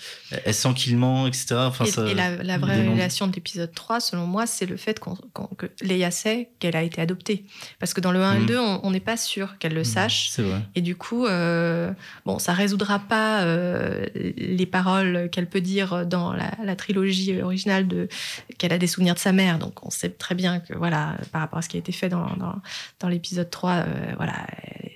[0.44, 1.54] elle sent qu'il ment, etc.
[1.58, 4.98] Enfin, et, ça, et la, vraie révélation de l'épisode 3, selon moi, c'est le fait
[4.98, 7.44] qu'on, qu'on- que Leia sait qu'elle a été adoptée.
[7.78, 8.46] Parce que dans le 1 et le Mhm.
[8.46, 10.28] 2, on on n'est pas sûr qu'elle le sache.
[10.30, 10.60] C'est vrai.
[10.74, 11.92] Et du coup, euh,
[12.24, 17.86] bon, ça résoudra pas euh, les paroles qu'elle peut dire dans la, la trilogie originale
[17.86, 18.08] de
[18.56, 19.58] qu'elle a des souvenirs de sa mère.
[19.58, 22.08] Donc, on sait très bien que voilà, par rapport à ce qui a été fait
[22.08, 22.56] dans, dans,
[23.00, 23.84] dans l'épisode 3, euh,
[24.16, 24.46] voilà,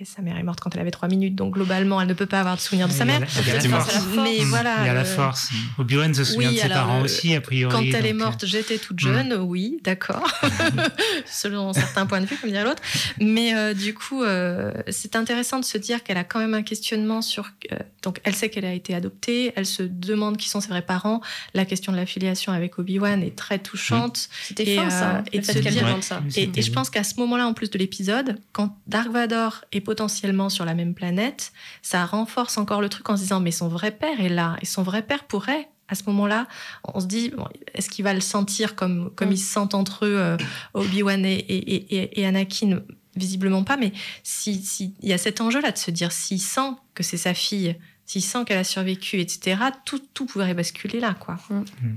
[0.05, 1.35] sa mère est morte quand elle avait 3 minutes.
[1.35, 3.21] Donc, globalement, elle ne peut pas avoir de souvenirs de sa mère.
[3.21, 3.81] la- il y a la Effectivement.
[3.81, 4.07] force.
[4.17, 4.49] Mais Mm.
[4.49, 4.77] voilà.
[4.81, 5.49] Il y a la euh, force.
[5.79, 7.73] Obi-Wan se souvient oui, de ses parents euh, aussi, a priori.
[7.75, 10.27] Quand elle est donc, euh, morte, j'étais toute jeune, oui, d'accord,
[11.27, 12.83] selon certains points de vue, comme dirait l'autre.
[13.21, 16.63] Mais euh, du coup, euh, c'est intéressant de se dire qu'elle a quand même un
[16.63, 17.51] questionnement sur.
[17.73, 20.83] euh, donc, elle sait qu'elle a été adoptée, elle se demande qui sont ses vrais
[20.83, 21.21] parents.
[21.55, 24.29] La question de l'affiliation avec Obi-Wan est très touchante.
[24.45, 25.11] C'était Et, fin, ça.
[25.17, 26.23] euh, et se dire- ça.
[26.27, 29.65] Et, c'était et je pense qu'à ce moment-là, en plus de l'épisode, quand Dark Vador
[29.73, 31.53] est potentiellement sur la même planète,
[31.83, 34.67] ça renforce encore le truc en se disant mais son vrai père est là et
[34.67, 35.69] son vrai père pourrait.
[35.89, 36.47] À ce moment-là,
[36.95, 39.33] on se dit bon, est-ce qu'il va le sentir comme comme Mm.
[39.33, 40.37] ils se sentent entre eux, euh,
[40.75, 42.81] Obi-Wan et, et, et- et Anakin?
[43.15, 43.93] Visiblement pas, mais
[44.23, 47.35] si, si il y a cet enjeu-là de se dire s'il sent que c'est sa
[47.35, 47.77] fille,
[48.07, 49.61] s'il sent qu'elle a survécu, etc.
[49.85, 51.37] Tout tout pourrait basculer là, quoi.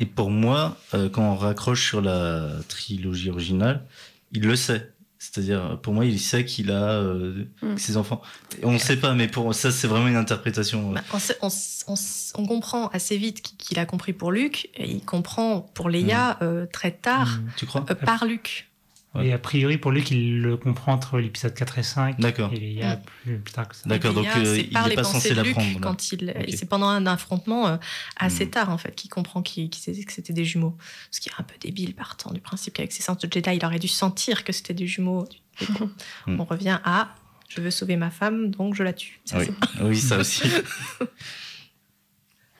[0.02, 3.86] Et pour moi, euh, quand on raccroche sur la trilogie originale,
[4.34, 4.92] il le sait.
[5.34, 7.78] C'est-à-dire, pour moi, il sait qu'il a euh, Mm.
[7.78, 8.22] ses enfants.
[8.64, 10.92] On ne sait pas, mais pour ça, c'est vraiment une interprétation.
[10.92, 14.32] Bah, on, sait- on s- on s- on comprend assez vite qu'il a compris pour
[14.32, 17.50] Luc, et il comprend pour Leia euh, très tard mm.
[17.58, 17.86] Tu crois?
[17.90, 18.70] euh, par Luc.
[19.16, 19.28] Ouais.
[19.28, 22.20] Et a priori, pour lui, qu'il le comprend entre l'épisode 4 et 5.
[22.20, 22.52] D'accord.
[22.54, 23.02] Il y a Mm.
[23.24, 23.82] plus, plus tard que ça.
[23.86, 25.80] D'accord, donc euh, il n'est les pas pensées censé l'apprendre.
[25.82, 27.78] quand il, c'est pendant un affrontement euh,
[28.18, 28.50] assez Hmm.
[28.50, 30.78] tard en fait qu'il comprend qu'il- qu'il sait que c'était des jumeaux,
[31.12, 33.66] ce qui est un peu débile partant du principe qu'avec ses sens de Jedi il
[33.66, 35.28] aurait dû sentir que c'était des jumeaux.
[36.28, 37.16] On revient à
[37.48, 39.22] je veux sauver ma femme donc je la tue.
[39.26, 39.46] Ça, Oui.
[39.78, 40.44] c'est- oui, ça aussi.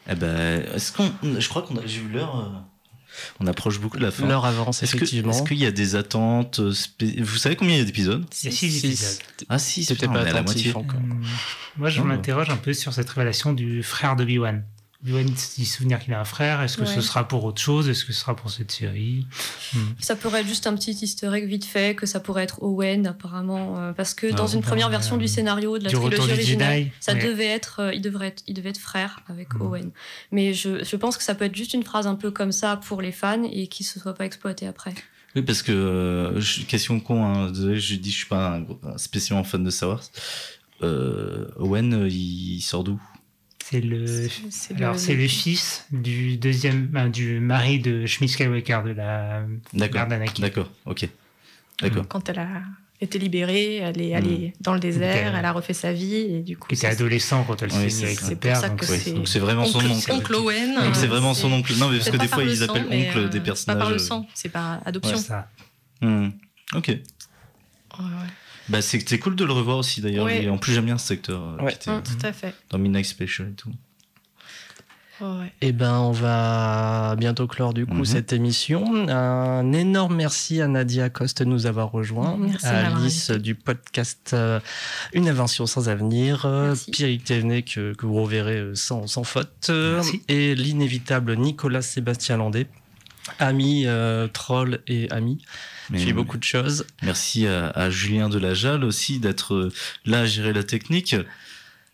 [0.10, 2.64] eh ben, est-ce qu'on, je crois qu'on a, j'ai vu l'heure.
[3.16, 4.28] Euh, On approche beaucoup de la fin.
[4.28, 5.32] L'heure avance, Est-ce que- effectivement.
[5.32, 8.26] est-ce qu'il y a des attentes euh, spé- Vous savez combien il y a d'épisodes?
[8.44, 9.20] Il y a 6 épisodes.
[9.50, 10.70] Ah si, C'était pas on est à la moitié.
[10.72, 11.00] attentif encore.
[11.00, 11.22] Hum,
[11.78, 12.06] Moi, je Oh.
[12.06, 14.64] m'interroge un peu sur cette révélation du frère d'Obi-Wan.
[15.06, 16.62] Obi-Wan dit souvenir qu'il a un frère.
[16.62, 16.88] Est-ce que Ouais.
[16.96, 19.28] ce sera pour autre chose Est-ce que ce sera pour cette série?
[19.76, 19.94] Hum.
[20.00, 23.06] Ça pourrait être juste un petit easter egg vite fait, que ça pourrait être Owen
[23.06, 25.92] apparemment, euh, parce que dans Ah, une bah, première euh, version du scénario de la
[25.92, 29.54] trilogie originale, Jedi, ça devait être, euh, il devrait être, il devait être frère avec
[29.54, 29.62] Mhm.
[29.62, 29.92] Owen.
[30.32, 32.78] Mais je, je pense que ça peut être juste une phrase un peu comme ça
[32.78, 34.96] pour les fans et qui se soit pas exploité après.
[35.36, 37.26] Oui, parce que euh, question con.
[37.26, 40.04] Hein, désolé, je dis, je suis pas un, gros- un spécialement fan de Star Wars.
[40.82, 43.00] Euh, Owen, il sort d'où?
[43.68, 44.06] C'est le.
[44.52, 48.92] c'est Alors, le- c'est le fils du deuxième, ben, du mari de Schmidt Skywalker, de
[48.92, 49.42] la
[49.74, 50.02] D'accord.
[50.02, 50.42] mère d'Anakin.
[50.44, 50.70] D'accord.
[50.86, 51.10] Ok.
[51.82, 52.08] D'accord.
[52.08, 52.48] quand elle a
[53.02, 56.58] été libérée, elle est allée dans le désert, elle a refait sa vie et du
[56.58, 58.22] coup Qui était adolescent quand elle Oui, s'est c'est mise avec ça.
[58.22, 58.58] son C'est pour père.
[58.62, 60.12] ça donc c'est Donc c'est vraiment son oncle, oncle.
[60.12, 60.76] oncle Owen.
[60.76, 61.74] Donc c'est vraiment son oncle.
[61.78, 63.78] Non, mais parce que des fois ils appellent oncle euh, des personnages.
[63.78, 65.18] Pas par le euh, sang, c'est par adoption.
[65.18, 65.50] Ça.
[66.02, 66.28] hmm.
[66.76, 66.88] Ok.
[66.90, 67.00] Ouais,
[68.00, 68.30] ouais.
[68.70, 70.26] Bah c'est c'est cool de le revoir aussi d'ailleurs.
[70.26, 70.50] Ouais.
[70.50, 71.72] En plus j'aime bien ce secteur euh, Ouais.
[71.74, 72.54] qui était Hum, Tout à fait.
[72.72, 73.72] dans Midnight Special et tout.
[75.22, 75.54] Ouais.
[75.62, 78.06] Eh ben, on va bientôt clore du coup Mhm.
[78.06, 79.08] cette émission.
[79.08, 84.32] Un énorme merci à Nadia Coste de nous avoir rejoints, Merci à Alice du podcast
[84.34, 84.60] euh,
[85.14, 86.92] Une invention sans avenir, euh, Merci.
[86.92, 90.22] Pierrick Thévenet que, que vous reverrez sans, sans faute, Merci.
[90.28, 92.68] et l'inévitable Nicolas Sébastien Landais,
[93.40, 95.42] ami, euh, troll et ami.
[95.90, 96.86] Mais, J'ai beaucoup de choses.
[97.04, 99.74] Merci à, à Julien Delajalle aussi d'être euh,
[100.06, 101.16] là à gérer la technique.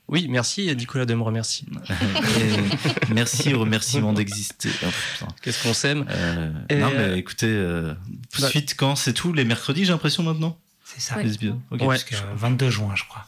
[0.08, 1.66] Oui, merci et Nicolas de me remercier.
[3.14, 4.70] Merci au remerciement d'exister.
[4.86, 5.26] Oh.
[5.42, 7.94] Qu'est-ce qu'on s'aime Euh, non, euh, mais écoutez, euh,
[8.39, 10.58] bah- suite quand C'est tout les mercredis, j'ai l'impression maintenant?
[10.84, 11.16] C'est ça.
[11.16, 11.24] Ouais.
[11.24, 11.82] Les épisodes Ok.
[11.84, 11.96] Ouais.
[11.96, 13.26] Jusqu'à 22 juin, je crois.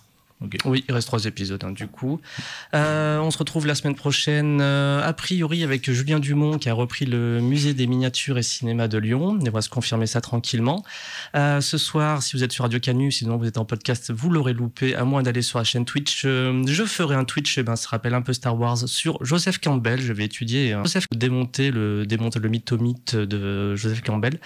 [0.66, 2.20] Oui, il reste trois épisodes hein, du coup.
[2.74, 6.74] Euh, on se retrouve la semaine prochaine, euh, a priori avec Julien Dumont qui a
[6.74, 9.40] repris le musée des miniatures et cinéma de Lyon.
[9.40, 10.84] On va se confirmer ça tranquillement.
[11.36, 14.30] Euh, ce soir, si vous êtes sur Radio Canu, sinon vous êtes en podcast, vous
[14.30, 16.24] l'aurez loupé, à moins d'aller sur la chaîne Twitch.
[16.24, 20.02] Je ferai un Twitch, eh ben, ça rappelle un peu Star Wars, sur Joseph Campbell.
[20.02, 24.40] Je vais étudier euh, Joseph démonter le, démonter le mythomythe de Joseph Campbell.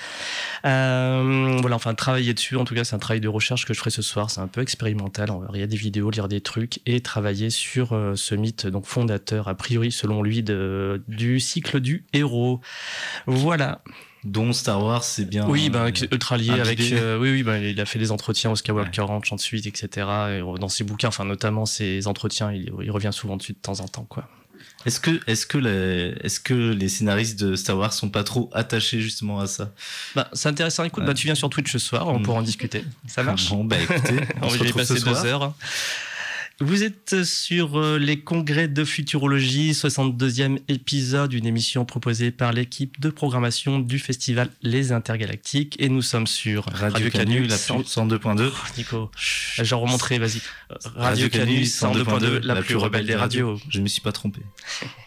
[0.63, 2.55] Voilà, enfin, travailler dessus.
[2.55, 4.29] En tout cas, c'est un travail de recherche que je ferai ce soir.
[4.29, 5.29] C'est un peu expérimental.
[5.53, 9.91] Des vidéos, lire des trucs et travailler sur euh, ce mythe, donc fondateur, a priori,
[9.91, 12.61] selon lui, de, du cycle du héros.
[13.25, 13.81] Voilà.
[14.23, 15.47] Dont Star Wars, c'est bien.
[15.47, 16.79] Oui, ben, ultra lié avec.
[16.91, 20.07] euh, oui, oui, ben, il a fait des entretiens au Skywalker Ranch ensuite, etc.
[20.37, 23.79] Et dans ses bouquins, enfin, notamment ses entretiens, il, il revient souvent dessus de temps
[23.79, 24.27] en temps, quoi.
[24.87, 28.49] Est-ce que, est-ce que les, est-ce que les scénaristes de Star Wars sont pas trop
[28.53, 29.69] attachés justement à ça?
[30.15, 30.83] Bah, c'est intéressant.
[30.85, 31.07] Écoute, Ouais.
[31.07, 32.23] bah, tu viens sur Twitch ce soir, on Mm.
[32.23, 32.83] pourra en discuter.
[33.05, 33.49] Ça marche?
[33.49, 35.53] Bon, bah écoutez, on On se va y ce passer deux heures.
[36.59, 42.99] Vous êtes sur euh, les congrès de futurologie, 62e épisode, une émission proposée par l'équipe
[42.99, 45.75] de programmation du festival Les Intergalactiques.
[45.79, 48.51] Et nous sommes sur Radio, Canu, la cent- plus 102.2.
[48.75, 49.11] Nico,
[49.61, 50.41] j'en remontrer, vas-y.
[50.95, 53.59] Radio Canu 102.2, la plus rebelle des radios.
[53.69, 54.41] Je me suis pas trompé.